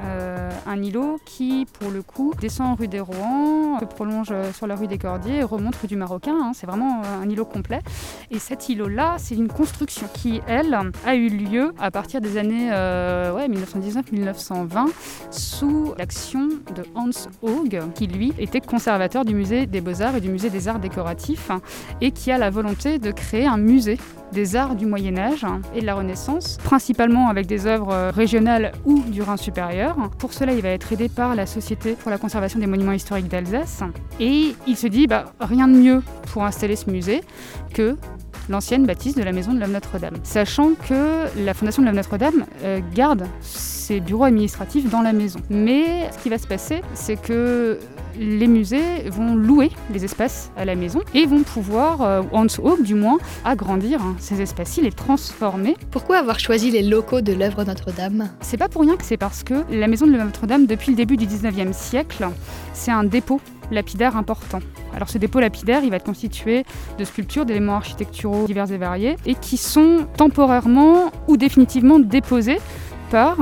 Euh, 0.03 0.51
un 0.65 0.81
îlot 0.81 1.19
qui, 1.25 1.65
pour 1.79 1.91
le 1.91 2.01
coup, 2.01 2.33
descend 2.39 2.77
rue 2.77 2.87
des 2.87 2.99
Rouen, 2.99 3.79
se 3.79 3.85
prolonge 3.85 4.29
euh, 4.31 4.51
sur 4.53 4.67
la 4.67 4.75
rue 4.75 4.87
des 4.87 4.97
Cordiers 4.97 5.37
et 5.37 5.43
remonte 5.43 5.75
rue 5.75 5.87
du 5.87 5.95
Marocain. 5.95 6.35
Hein. 6.39 6.51
c'est 6.53 6.67
vraiment 6.67 7.01
euh, 7.01 7.23
un 7.23 7.29
îlot 7.29 7.45
complet. 7.45 7.79
Et 8.31 8.39
cet 8.39 8.69
îlot-là, 8.69 9.15
c'est 9.17 9.35
une 9.35 9.47
construction 9.47 10.07
qui, 10.13 10.41
elle, 10.47 10.77
a 11.05 11.15
eu 11.15 11.29
lieu 11.29 11.73
à 11.79 11.91
partir 11.91 12.21
des 12.21 12.37
années 12.37 12.69
ouais, 12.69 13.47
1919-1920 13.47 14.87
sous 15.31 15.93
l'action 15.97 16.47
de 16.75 16.83
Hans 16.95 17.09
Haug, 17.41 17.79
qui 17.95 18.07
lui 18.07 18.33
était 18.37 18.61
conservateur 18.61 19.25
du 19.25 19.33
musée 19.33 19.65
des 19.65 19.81
Beaux-Arts 19.81 20.15
et 20.15 20.21
du 20.21 20.29
musée 20.29 20.49
des 20.49 20.67
Arts 20.67 20.79
décoratifs 20.79 21.51
et 22.01 22.11
qui 22.11 22.31
a 22.31 22.37
la 22.37 22.49
volonté 22.49 22.99
de 22.99 23.11
créer 23.11 23.45
un 23.45 23.57
musée 23.57 23.97
des 24.31 24.55
arts 24.55 24.75
du 24.75 24.85
Moyen 24.85 25.17
Âge 25.17 25.45
et 25.75 25.81
de 25.81 25.85
la 25.85 25.95
Renaissance, 25.95 26.57
principalement 26.63 27.29
avec 27.29 27.47
des 27.47 27.65
œuvres 27.65 28.09
régionales 28.09 28.71
ou 28.85 28.99
du 29.01 29.21
Rhin 29.21 29.37
supérieur. 29.37 29.95
Pour 30.17 30.33
cela, 30.33 30.53
il 30.53 30.61
va 30.61 30.69
être 30.69 30.91
aidé 30.91 31.09
par 31.09 31.35
la 31.35 31.45
Société 31.45 31.93
pour 31.93 32.11
la 32.11 32.17
conservation 32.17 32.59
des 32.59 32.67
monuments 32.67 32.91
historiques 32.91 33.27
d'Alsace. 33.27 33.83
Et 34.19 34.55
il 34.67 34.75
se 34.75 34.87
dit, 34.87 35.07
bah, 35.07 35.25
rien 35.39 35.67
de 35.67 35.77
mieux 35.77 36.03
pour 36.31 36.43
installer 36.43 36.75
ce 36.75 36.89
musée 36.89 37.21
que 37.73 37.97
l'ancienne 38.49 38.85
bâtisse 38.85 39.15
de 39.15 39.23
la 39.23 39.31
maison 39.31 39.53
de 39.53 39.59
l'Homme 39.59 39.71
Notre-Dame. 39.71 40.15
Sachant 40.23 40.71
que 40.87 41.25
la 41.43 41.53
fondation 41.53 41.81
de 41.81 41.87
l'Homme 41.87 41.97
Notre-Dame 41.97 42.45
euh, 42.63 42.79
garde 42.93 43.25
ses 43.41 43.99
bureaux 43.99 44.25
administratifs 44.25 44.89
dans 44.89 45.01
la 45.01 45.13
maison. 45.13 45.39
Mais 45.49 46.09
ce 46.11 46.23
qui 46.23 46.29
va 46.29 46.37
se 46.37 46.47
passer, 46.47 46.81
c'est 46.93 47.19
que 47.21 47.79
les 48.19 48.47
musées 48.47 49.09
vont 49.09 49.35
louer 49.35 49.71
les 49.91 50.03
espaces 50.03 50.51
à 50.57 50.65
la 50.65 50.75
maison 50.75 51.01
et 51.13 51.25
vont 51.25 51.43
pouvoir, 51.43 52.01
euh, 52.01 52.21
en 52.31 52.45
haut 52.63 52.77
du 52.81 52.95
moins, 52.95 53.17
agrandir 53.45 54.01
hein, 54.01 54.15
ces 54.19 54.41
espaces-ci, 54.41 54.81
les 54.81 54.91
transformer. 54.91 55.75
Pourquoi 55.91 56.17
avoir 56.17 56.39
choisi 56.39 56.71
les 56.71 56.83
locaux 56.83 57.21
de 57.21 57.33
l'œuvre 57.33 57.63
Notre-Dame? 57.63 58.29
C'est 58.41 58.57
pas 58.57 58.69
pour 58.69 58.81
rien 58.81 58.95
que 58.95 59.05
c'est 59.05 59.17
parce 59.17 59.43
que 59.43 59.63
la 59.69 59.87
maison 59.87 60.07
de 60.07 60.11
Notre-Dame, 60.11 60.65
depuis 60.65 60.91
le 60.91 60.97
début 60.97 61.17
du 61.17 61.25
19e 61.25 61.73
siècle, 61.73 62.27
c'est 62.73 62.91
un 62.91 63.03
dépôt 63.03 63.41
lapidaire 63.71 64.15
important. 64.15 64.59
Alors 64.95 65.09
ce 65.09 65.17
dépôt 65.17 65.39
lapidaire, 65.39 65.83
il 65.83 65.89
va 65.89 65.97
être 65.97 66.05
constitué 66.05 66.63
de 66.97 67.03
sculptures, 67.03 67.45
d'éléments 67.45 67.75
architecturaux 67.75 68.47
divers 68.47 68.71
et 68.71 68.77
variés, 68.77 69.15
et 69.25 69.35
qui 69.35 69.57
sont 69.57 70.07
temporairement 70.17 71.11
ou 71.27 71.37
définitivement 71.37 71.99
déposés 71.99 72.59
par 73.11 73.37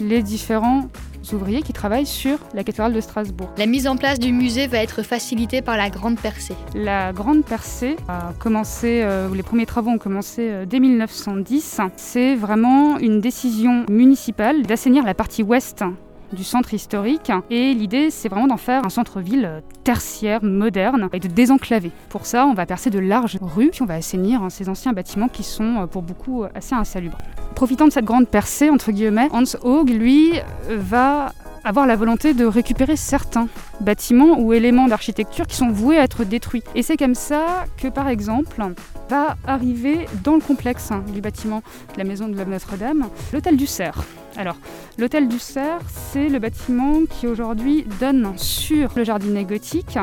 les 0.00 0.22
différents 0.22 0.88
ouvriers 1.32 1.62
qui 1.62 1.72
travaillent 1.72 2.06
sur 2.06 2.38
la 2.54 2.64
cathédrale 2.64 2.92
de 2.92 3.00
Strasbourg. 3.00 3.50
La 3.56 3.66
mise 3.66 3.86
en 3.86 3.96
place 3.96 4.18
du 4.18 4.32
musée 4.32 4.66
va 4.66 4.78
être 4.78 5.02
facilitée 5.02 5.62
par 5.62 5.76
la 5.76 5.90
Grande 5.90 6.18
Percée. 6.18 6.56
La 6.74 7.12
Grande 7.12 7.44
Percée 7.44 7.96
a 8.08 8.32
commencé, 8.38 9.02
euh, 9.02 9.28
les 9.34 9.42
premiers 9.42 9.66
travaux 9.66 9.90
ont 9.90 9.98
commencé 9.98 10.48
euh, 10.50 10.66
dès 10.66 10.80
1910. 10.80 11.80
C'est 11.96 12.34
vraiment 12.34 12.98
une 12.98 13.20
décision 13.20 13.84
municipale 13.88 14.62
d'assainir 14.62 15.04
la 15.04 15.14
partie 15.14 15.42
ouest 15.42 15.84
du 16.32 16.44
centre 16.44 16.74
historique. 16.74 17.30
Et 17.50 17.74
l'idée, 17.74 18.10
c'est 18.10 18.28
vraiment 18.28 18.46
d'en 18.46 18.56
faire 18.56 18.84
un 18.84 18.90
centre-ville 18.90 19.62
tertiaire, 19.84 20.42
moderne, 20.42 21.08
et 21.12 21.20
de 21.20 21.28
désenclaver. 21.28 21.92
Pour 22.08 22.26
ça, 22.26 22.46
on 22.46 22.54
va 22.54 22.66
percer 22.66 22.90
de 22.90 22.98
larges 22.98 23.38
rues, 23.40 23.70
puis 23.70 23.82
on 23.82 23.86
va 23.86 23.94
assainir 23.94 24.42
hein, 24.42 24.50
ces 24.50 24.68
anciens 24.68 24.92
bâtiments 24.92 25.28
qui 25.28 25.42
sont 25.42 25.82
euh, 25.82 25.86
pour 25.86 26.02
beaucoup 26.02 26.44
assez 26.54 26.74
insalubres. 26.74 27.18
Profitant 27.54 27.86
de 27.86 27.92
cette 27.92 28.04
grande 28.04 28.28
percée, 28.28 28.70
entre 28.70 28.92
guillemets, 28.92 29.28
Hans 29.32 29.44
Haug, 29.62 29.88
lui, 29.88 30.32
va 30.68 31.32
avoir 31.66 31.86
la 31.86 31.96
volonté 31.96 32.32
de 32.32 32.46
récupérer 32.46 32.94
certains 32.94 33.48
bâtiments 33.80 34.38
ou 34.38 34.52
éléments 34.52 34.86
d'architecture 34.86 35.48
qui 35.48 35.56
sont 35.56 35.68
voués 35.68 35.98
à 35.98 36.04
être 36.04 36.24
détruits. 36.24 36.62
Et 36.76 36.82
c'est 36.82 36.96
comme 36.96 37.16
ça 37.16 37.64
que, 37.76 37.88
par 37.88 38.08
exemple, 38.08 38.62
va 39.10 39.36
arriver 39.46 40.06
dans 40.22 40.36
le 40.36 40.40
complexe 40.40 40.92
hein, 40.92 41.04
du 41.12 41.20
bâtiment 41.20 41.62
de 41.94 41.98
la 41.98 42.04
maison 42.04 42.28
de 42.28 42.44
Notre-Dame 42.44 43.08
l'hôtel 43.32 43.56
du 43.56 43.66
Cerf. 43.66 44.04
Alors, 44.36 44.56
l'hôtel 44.96 45.26
du 45.26 45.40
Cerf, 45.40 45.82
c'est 45.88 46.28
le 46.28 46.38
bâtiment 46.38 47.00
qui 47.08 47.26
aujourd'hui 47.26 47.84
donne 47.98 48.34
sur 48.36 48.90
le 48.94 49.02
jardinet 49.02 49.44
gothique. 49.44 49.98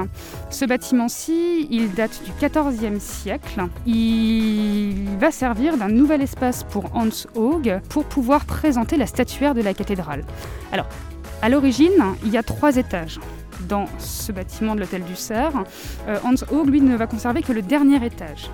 Ce 0.49 0.65
bâtiment-ci, 0.65 1.67
il 1.69 1.93
date 1.93 2.21
du 2.25 2.31
XIVe 2.45 2.99
siècle. 2.99 3.63
Il 3.85 5.07
va 5.17 5.31
servir 5.31 5.77
d'un 5.77 5.89
nouvel 5.89 6.21
espace 6.21 6.63
pour 6.63 6.93
Hans 6.93 7.07
Haug 7.35 7.79
pour 7.89 8.03
pouvoir 8.03 8.43
présenter 8.45 8.97
la 8.97 9.05
statuaire 9.05 9.53
de 9.53 9.61
la 9.61 9.73
cathédrale. 9.73 10.25
Alors, 10.71 10.87
à 11.43 11.49
l'origine, 11.49 12.15
il 12.23 12.31
y 12.31 12.37
a 12.37 12.43
trois 12.43 12.77
étages 12.77 13.19
dans 13.67 13.85
ce 13.99 14.31
bâtiment 14.31 14.75
de 14.75 14.79
l'hôtel 14.79 15.03
du 15.03 15.17
Cerf. 15.17 15.51
Euh, 16.07 16.17
Hans 16.23 16.35
Haug, 16.49 16.69
lui, 16.69 16.79
ne 16.79 16.95
va 16.95 17.05
conserver 17.05 17.41
que 17.41 17.51
le 17.51 17.61
dernier 17.61 18.03
étage. 18.05 18.49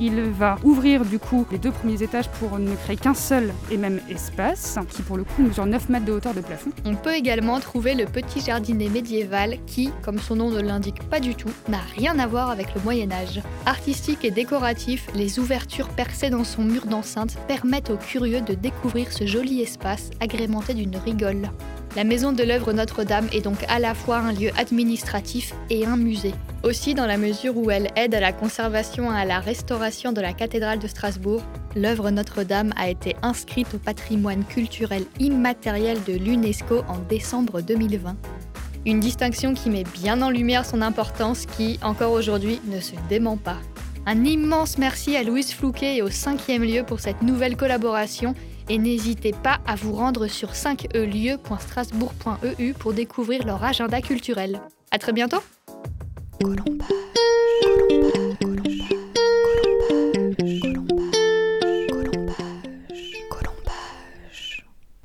Il 0.00 0.20
va 0.22 0.56
ouvrir 0.64 1.04
du 1.04 1.20
coup 1.20 1.46
les 1.52 1.58
deux 1.58 1.70
premiers 1.70 2.02
étages 2.02 2.28
pour 2.40 2.58
ne 2.58 2.74
créer 2.74 2.96
qu'un 2.96 3.14
seul 3.14 3.52
et 3.70 3.76
même 3.76 4.00
espace, 4.10 4.76
qui 4.90 5.02
pour 5.02 5.16
le 5.16 5.22
coup 5.22 5.42
mesure 5.42 5.66
9 5.66 5.88
mètres 5.88 6.04
de 6.04 6.10
hauteur 6.10 6.34
de 6.34 6.40
plafond. 6.40 6.70
On 6.84 6.96
peut 6.96 7.14
également 7.14 7.60
trouver 7.60 7.94
le 7.94 8.06
petit 8.06 8.40
jardinet 8.40 8.88
médiéval 8.88 9.58
qui, 9.68 9.92
comme 10.02 10.18
son 10.18 10.34
nom 10.34 10.50
ne 10.50 10.60
l'indique 10.60 11.00
pas 11.04 11.20
du 11.20 11.36
tout, 11.36 11.50
n'a 11.68 11.82
rien 11.94 12.18
à 12.18 12.26
voir 12.26 12.50
avec 12.50 12.74
le 12.74 12.80
Moyen 12.80 13.12
Âge. 13.12 13.40
Artistique 13.66 14.24
et 14.24 14.32
décoratif, 14.32 15.06
les 15.14 15.38
ouvertures 15.38 15.90
percées 15.90 16.30
dans 16.30 16.42
son 16.42 16.64
mur 16.64 16.86
d'enceinte 16.86 17.38
permettent 17.46 17.90
aux 17.90 17.98
curieux 17.98 18.40
de 18.40 18.54
découvrir 18.54 19.12
ce 19.12 19.26
joli 19.26 19.60
espace 19.62 20.10
agrémenté 20.18 20.74
d'une 20.74 20.96
rigole. 20.96 21.48
La 21.94 22.04
maison 22.04 22.32
de 22.32 22.42
l'œuvre 22.42 22.72
Notre-Dame 22.72 23.28
est 23.34 23.42
donc 23.42 23.66
à 23.68 23.78
la 23.78 23.94
fois 23.94 24.16
un 24.16 24.32
lieu 24.32 24.50
administratif 24.56 25.52
et 25.68 25.84
un 25.84 25.98
musée. 25.98 26.32
Aussi, 26.62 26.94
dans 26.94 27.04
la 27.04 27.18
mesure 27.18 27.54
où 27.58 27.70
elle 27.70 27.90
aide 27.96 28.14
à 28.14 28.20
la 28.20 28.32
conservation 28.32 29.12
et 29.12 29.20
à 29.20 29.26
la 29.26 29.40
restauration 29.40 30.12
de 30.12 30.22
la 30.22 30.32
cathédrale 30.32 30.78
de 30.78 30.86
Strasbourg, 30.86 31.42
l'œuvre 31.76 32.10
Notre-Dame 32.10 32.72
a 32.76 32.88
été 32.88 33.14
inscrite 33.20 33.74
au 33.74 33.78
patrimoine 33.78 34.42
culturel 34.44 35.04
immatériel 35.20 35.98
de 36.08 36.14
l'UNESCO 36.14 36.82
en 36.88 36.98
décembre 37.10 37.60
2020. 37.60 38.16
Une 38.86 39.00
distinction 39.00 39.52
qui 39.52 39.68
met 39.68 39.84
bien 39.84 40.22
en 40.22 40.30
lumière 40.30 40.64
son 40.64 40.80
importance 40.80 41.44
qui, 41.44 41.78
encore 41.82 42.12
aujourd'hui, 42.12 42.58
ne 42.64 42.80
se 42.80 42.94
dément 43.10 43.36
pas. 43.36 43.58
Un 44.06 44.24
immense 44.24 44.78
merci 44.78 45.14
à 45.14 45.22
Louise 45.22 45.52
Flouquet 45.52 45.96
et 45.96 46.02
au 46.02 46.08
5e 46.08 46.60
lieu 46.60 46.84
pour 46.84 47.00
cette 47.00 47.20
nouvelle 47.20 47.56
collaboration 47.56 48.34
et 48.68 48.78
n'hésitez 48.78 49.32
pas 49.32 49.60
à 49.66 49.76
vous 49.76 49.92
rendre 49.92 50.26
sur 50.26 50.52
5elieux.strasbourg.eu 50.52 52.72
pour 52.74 52.92
découvrir 52.92 53.46
leur 53.46 53.64
agenda 53.64 54.00
culturel. 54.00 54.60
A 54.90 54.98
très 54.98 55.12
bientôt. 55.12 55.38